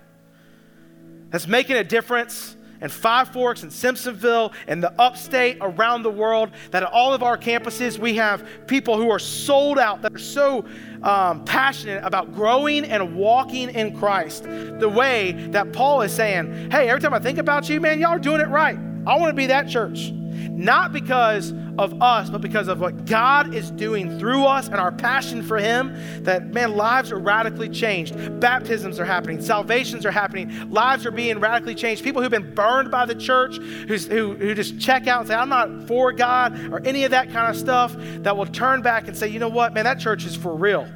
That's 1.29 1.45
making 1.45 1.75
a 1.75 1.83
difference 1.83 2.57
in 2.81 2.89
Five 2.89 3.31
Forks 3.31 3.61
and 3.61 3.71
Simpsonville 3.71 4.53
and 4.65 4.81
the 4.81 4.91
upstate 4.99 5.59
around 5.61 6.01
the 6.01 6.09
world, 6.09 6.49
that 6.71 6.81
at 6.81 6.91
all 6.91 7.13
of 7.13 7.21
our 7.21 7.37
campuses, 7.37 7.99
we 7.99 8.15
have 8.15 8.47
people 8.65 8.97
who 8.97 9.11
are 9.11 9.19
sold 9.19 9.77
out, 9.77 10.01
that 10.01 10.15
are 10.15 10.17
so 10.17 10.65
um, 11.03 11.45
passionate 11.45 12.03
about 12.03 12.33
growing 12.33 12.85
and 12.85 13.15
walking 13.15 13.69
in 13.69 13.99
Christ. 13.99 14.45
The 14.45 14.89
way 14.89 15.33
that 15.51 15.73
Paul 15.73 16.01
is 16.01 16.11
saying, 16.11 16.71
hey, 16.71 16.89
every 16.89 17.01
time 17.01 17.13
I 17.13 17.19
think 17.19 17.37
about 17.37 17.69
you, 17.69 17.79
man, 17.79 17.99
y'all 17.99 18.11
are 18.11 18.17
doing 18.17 18.41
it 18.41 18.47
right. 18.47 18.79
I 19.09 19.17
want 19.17 19.31
to 19.31 19.35
be 19.35 19.47
that 19.47 19.67
church. 19.67 20.11
Not 20.11 20.93
because 20.93 21.51
of 21.79 22.01
us, 22.01 22.29
but 22.29 22.41
because 22.41 22.67
of 22.67 22.79
what 22.79 23.05
God 23.05 23.55
is 23.55 23.71
doing 23.71 24.19
through 24.19 24.43
us 24.43 24.67
and 24.67 24.75
our 24.75 24.91
passion 24.91 25.41
for 25.41 25.57
Him, 25.57 25.95
that, 26.23 26.53
man, 26.53 26.75
lives 26.75 27.11
are 27.11 27.17
radically 27.17 27.69
changed. 27.69 28.39
Baptisms 28.39 28.99
are 28.99 29.05
happening, 29.05 29.41
salvations 29.41 30.05
are 30.05 30.11
happening, 30.11 30.69
lives 30.69 31.05
are 31.05 31.11
being 31.11 31.39
radically 31.39 31.73
changed. 31.73 32.03
People 32.03 32.21
who've 32.21 32.29
been 32.29 32.53
burned 32.53 32.91
by 32.91 33.05
the 33.05 33.15
church, 33.15 33.57
who, 33.57 33.97
who 34.35 34.53
just 34.53 34.79
check 34.79 35.07
out 35.07 35.21
and 35.21 35.27
say, 35.29 35.35
I'm 35.35 35.49
not 35.49 35.87
for 35.87 36.11
God, 36.11 36.71
or 36.71 36.79
any 36.85 37.05
of 37.05 37.11
that 37.11 37.31
kind 37.31 37.49
of 37.49 37.55
stuff, 37.59 37.95
that 37.97 38.37
will 38.37 38.45
turn 38.45 38.81
back 38.83 39.07
and 39.07 39.17
say, 39.17 39.27
you 39.27 39.39
know 39.39 39.49
what, 39.49 39.73
man, 39.73 39.85
that 39.85 39.99
church 39.99 40.25
is 40.25 40.35
for 40.35 40.53
real. 40.53 40.87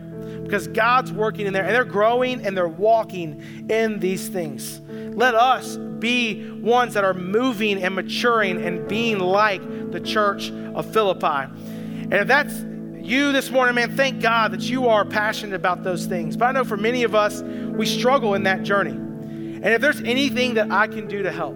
Because 0.44 0.68
God's 0.68 1.12
working 1.12 1.48
in 1.48 1.54
there 1.54 1.64
and 1.64 1.74
they're 1.74 1.84
growing 1.84 2.46
and 2.46 2.56
they're 2.56 2.68
walking 2.68 3.68
in 3.70 4.00
these 4.00 4.28
things. 4.28 4.82
Let 5.16 5.36
us 5.36 5.78
be 5.78 6.50
ones 6.52 6.94
that 6.96 7.04
are 7.04 7.14
moving 7.14 7.82
and 7.82 7.96
maturing 7.96 8.62
and 8.64 8.88
being 8.88 9.20
like 9.20 9.62
the 9.92 10.00
church 10.00 10.52
of 10.52 10.92
Philippi. 10.92 11.26
And 11.26 12.14
if 12.14 12.28
that's 12.28 12.54
you 13.02 13.32
this 13.32 13.50
morning, 13.50 13.76
man, 13.76 13.96
thank 13.96 14.22
God 14.22 14.52
that 14.52 14.62
you 14.62 14.88
are 14.88 15.06
passionate 15.06 15.56
about 15.56 15.84
those 15.84 16.06
things. 16.06 16.38
But 16.38 16.46
I 16.46 16.52
know 16.52 16.64
for 16.64 16.78
many 16.78 17.04
of 17.04 17.16
us, 17.16 17.42
we 17.42 17.86
struggle 17.86 18.34
in 18.34 18.44
that 18.44 18.64
journey. 18.64 18.92
And 18.92 19.66
if 19.66 19.82
there's 19.82 20.02
anything 20.02 20.56
that 20.56 20.72
I 20.72 20.88
can 20.88 21.08
do 21.08 21.24
to 21.24 21.32
help, 21.32 21.56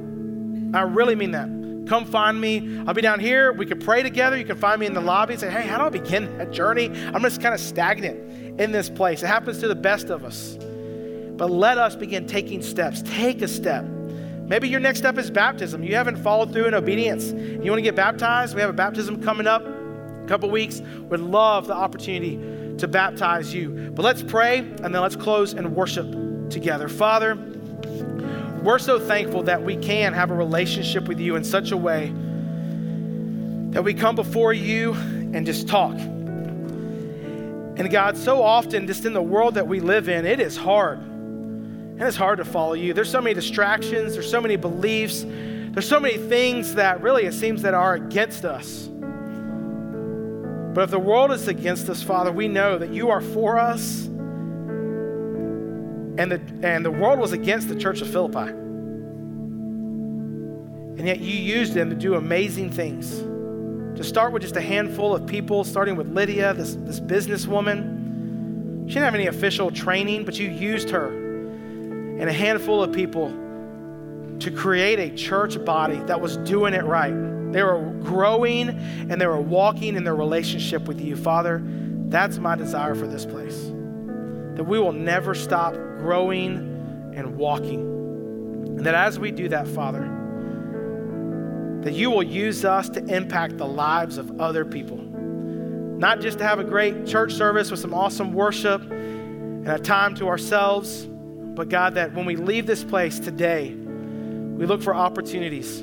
I 0.73 0.81
really 0.81 1.15
mean 1.15 1.31
that. 1.31 1.47
Come 1.87 2.05
find 2.05 2.39
me. 2.39 2.81
I'll 2.85 2.93
be 2.93 3.01
down 3.01 3.19
here. 3.19 3.53
We 3.53 3.65
can 3.65 3.79
pray 3.79 4.03
together. 4.03 4.37
You 4.37 4.45
can 4.45 4.57
find 4.57 4.79
me 4.79 4.85
in 4.85 4.93
the 4.93 5.01
lobby 5.01 5.33
and 5.33 5.39
say, 5.39 5.49
hey, 5.49 5.65
how 5.65 5.77
do 5.77 5.83
I 5.85 5.89
begin 5.89 6.37
that 6.37 6.51
journey? 6.51 6.87
I'm 6.87 7.21
just 7.21 7.41
kind 7.41 7.53
of 7.53 7.61
stagnant 7.61 8.46
in 8.57 8.71
this 8.71 8.89
place. 8.89 9.23
It 9.23 9.27
happens 9.27 9.59
to 9.59 9.67
the 9.67 9.75
best 9.75 10.09
of 10.09 10.25
us. 10.25 10.57
But 11.37 11.51
let 11.51 11.77
us 11.77 11.95
begin 11.95 12.25
taking 12.25 12.61
steps. 12.63 13.03
Take 13.03 13.41
a 13.41 13.47
step. 13.47 13.85
Maybe 13.85 14.69
your 14.69 14.79
next 14.79 14.99
step 14.99 15.17
is 15.17 15.29
baptism. 15.29 15.83
You 15.83 15.95
haven't 15.95 16.17
followed 16.23 16.53
through 16.53 16.65
in 16.65 16.73
obedience. 16.73 17.31
You 17.31 17.69
want 17.69 17.79
to 17.79 17.81
get 17.81 17.95
baptized? 17.95 18.55
We 18.55 18.61
have 18.61 18.69
a 18.69 18.73
baptism 18.73 19.21
coming 19.21 19.45
up 19.45 19.63
a 19.65 20.25
couple 20.27 20.49
weeks. 20.49 20.81
Would 21.09 21.19
love 21.19 21.67
the 21.67 21.75
opportunity 21.75 22.37
to 22.77 22.87
baptize 22.87 23.53
you. 23.53 23.91
But 23.93 24.03
let's 24.03 24.23
pray 24.23 24.59
and 24.59 24.95
then 24.95 25.01
let's 25.01 25.15
close 25.15 25.53
and 25.53 25.75
worship 25.75 26.49
together. 26.49 26.87
Father, 26.87 27.35
we're 28.63 28.79
so 28.79 28.99
thankful 28.99 29.43
that 29.43 29.63
we 29.63 29.75
can 29.75 30.13
have 30.13 30.31
a 30.31 30.35
relationship 30.35 31.07
with 31.07 31.19
you 31.19 31.35
in 31.35 31.43
such 31.43 31.71
a 31.71 31.77
way 31.77 32.11
that 33.71 33.83
we 33.83 33.93
come 33.93 34.15
before 34.15 34.53
you 34.53 34.93
and 34.93 35.45
just 35.45 35.67
talk. 35.67 35.95
And 37.77 37.91
God, 37.91 38.17
so 38.17 38.41
often, 38.41 38.87
just 38.87 39.05
in 39.05 39.13
the 39.13 39.21
world 39.21 39.53
that 39.53 39.67
we 39.67 39.79
live 39.79 40.09
in, 40.09 40.25
it 40.25 40.39
is 40.39 40.57
hard 40.57 40.97
and 40.99 42.01
it's 42.01 42.17
hard 42.17 42.37
to 42.37 42.45
follow 42.45 42.73
you. 42.73 42.93
There's 42.93 43.09
so 43.09 43.21
many 43.21 43.33
distractions, 43.33 44.13
there's 44.13 44.29
so 44.29 44.39
many 44.39 44.55
beliefs, 44.55 45.25
there's 45.27 45.87
so 45.87 45.99
many 45.99 46.17
things 46.17 46.75
that 46.75 47.01
really 47.01 47.25
it 47.25 47.33
seems 47.33 47.63
that 47.63 47.73
are 47.73 47.95
against 47.95 48.45
us. 48.45 48.87
But 50.77 50.83
if 50.83 50.91
the 50.91 50.99
world 50.99 51.31
is 51.31 51.47
against 51.47 51.89
us, 51.89 52.03
Father, 52.03 52.31
we 52.31 52.47
know 52.47 52.77
that 52.77 52.91
you 52.91 53.09
are 53.09 53.21
for 53.21 53.57
us. 53.57 54.05
And 56.19 56.31
the, 56.31 56.39
and 56.61 56.85
the 56.85 56.91
world 56.91 57.19
was 57.19 57.31
against 57.31 57.67
the 57.67 57.75
church 57.75 58.01
of 58.01 58.09
Philippi. 58.11 58.51
And 60.97 61.07
yet 61.07 61.19
you 61.19 61.33
used 61.33 61.73
them 61.73 61.89
to 61.91 61.95
do 61.95 62.13
amazing 62.13 62.71
things. 62.71 63.23
To 63.97 64.03
start 64.03 64.31
with 64.31 64.43
just 64.43 64.55
a 64.55 64.61
handful 64.61 65.15
of 65.15 65.25
people, 65.25 65.63
starting 65.63 65.95
with 65.95 66.07
Lydia, 66.07 66.53
this, 66.53 66.75
this 66.75 66.99
businesswoman. 66.99 68.87
She 68.87 68.93
didn't 68.93 69.05
have 69.05 69.15
any 69.15 69.27
official 69.27 69.71
training, 69.71 70.23
but 70.23 70.37
you 70.37 70.49
used 70.49 70.91
her 70.91 71.07
and 71.07 72.29
a 72.29 72.33
handful 72.33 72.81
of 72.83 72.93
people 72.93 73.29
to 74.39 74.51
create 74.51 74.99
a 74.99 75.15
church 75.15 75.63
body 75.65 75.97
that 76.05 76.21
was 76.21 76.37
doing 76.37 76.73
it 76.73 76.83
right. 76.83 77.13
They 77.51 77.63
were 77.63 77.91
growing 78.03 78.69
and 78.69 79.19
they 79.19 79.25
were 79.27 79.41
walking 79.41 79.95
in 79.95 80.03
their 80.03 80.15
relationship 80.15 80.83
with 80.87 81.01
you. 81.01 81.15
Father, 81.15 81.61
that's 81.63 82.37
my 82.37 82.55
desire 82.55 82.93
for 82.93 83.07
this 83.07 83.25
place. 83.25 83.65
That 84.55 84.65
we 84.67 84.79
will 84.79 84.93
never 84.93 85.33
stop 85.33 85.73
growing 85.73 87.13
and 87.15 87.35
walking. 87.35 87.81
And 88.77 88.85
that 88.85 88.93
as 88.95 89.19
we 89.19 89.31
do 89.31 89.49
that, 89.49 89.67
Father, 89.67 90.03
that 91.81 91.93
you 91.93 92.09
will 92.11 92.23
use 92.23 92.65
us 92.65 92.89
to 92.89 93.03
impact 93.05 93.57
the 93.57 93.67
lives 93.67 94.17
of 94.17 94.39
other 94.39 94.65
people. 94.65 94.97
Not 94.97 96.21
just 96.21 96.37
to 96.39 96.43
have 96.43 96.59
a 96.59 96.63
great 96.63 97.05
church 97.05 97.33
service 97.33 97.71
with 97.71 97.79
some 97.79 97.93
awesome 97.93 98.33
worship 98.33 98.81
and 98.81 99.67
a 99.67 99.79
time 99.79 100.15
to 100.15 100.27
ourselves 100.27 101.07
but 101.57 101.69
God, 101.69 101.95
that 101.95 102.13
when 102.13 102.27
we 102.27 102.35
leave 102.35 102.67
this 102.67 102.83
place 102.83 103.17
today, 103.17 103.73
we 103.73 104.67
look 104.67 104.83
for 104.83 104.93
opportunities 104.93 105.79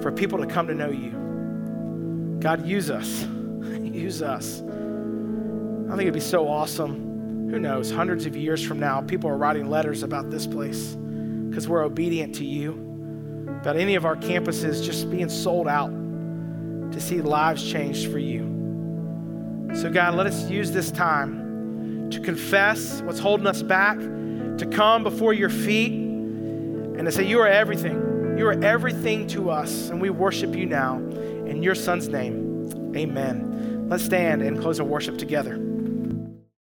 for 0.00 0.12
people 0.12 0.38
to 0.38 0.46
come 0.46 0.68
to 0.68 0.74
know 0.74 0.90
you. 0.90 2.38
God, 2.38 2.64
use 2.64 2.88
us. 2.88 3.22
use 3.82 4.22
us. 4.22 4.60
I 4.60 5.96
think 5.96 6.02
it'd 6.02 6.14
be 6.14 6.20
so 6.20 6.48
awesome. 6.48 7.50
Who 7.50 7.58
knows, 7.58 7.90
hundreds 7.90 8.24
of 8.24 8.36
years 8.36 8.64
from 8.64 8.78
now, 8.78 9.00
people 9.00 9.28
are 9.28 9.36
writing 9.36 9.68
letters 9.68 10.04
about 10.04 10.30
this 10.30 10.46
place 10.46 10.94
because 11.48 11.68
we're 11.68 11.82
obedient 11.82 12.36
to 12.36 12.44
you. 12.44 12.91
About 13.62 13.76
any 13.76 13.94
of 13.94 14.04
our 14.04 14.16
campuses 14.16 14.84
just 14.84 15.08
being 15.08 15.28
sold 15.28 15.68
out 15.68 15.86
to 16.90 17.00
see 17.00 17.20
lives 17.20 17.62
changed 17.62 18.10
for 18.10 18.18
you. 18.18 19.70
So, 19.72 19.88
God, 19.88 20.16
let 20.16 20.26
us 20.26 20.50
use 20.50 20.72
this 20.72 20.90
time 20.90 22.10
to 22.10 22.18
confess 22.18 23.02
what's 23.02 23.20
holding 23.20 23.46
us 23.46 23.62
back, 23.62 23.98
to 23.98 24.68
come 24.68 25.04
before 25.04 25.32
your 25.32 25.48
feet 25.48 25.92
and 25.92 27.06
to 27.06 27.12
say, 27.12 27.24
You 27.24 27.38
are 27.38 27.46
everything. 27.46 28.36
You 28.36 28.48
are 28.48 28.64
everything 28.64 29.28
to 29.28 29.50
us. 29.50 29.90
And 29.90 30.00
we 30.00 30.10
worship 30.10 30.56
you 30.56 30.66
now. 30.66 30.96
In 30.96 31.62
your 31.62 31.76
son's 31.76 32.08
name, 32.08 32.92
amen. 32.96 33.86
Let's 33.88 34.04
stand 34.04 34.42
and 34.42 34.60
close 34.60 34.80
our 34.80 34.86
worship 34.86 35.18
together. 35.18 35.71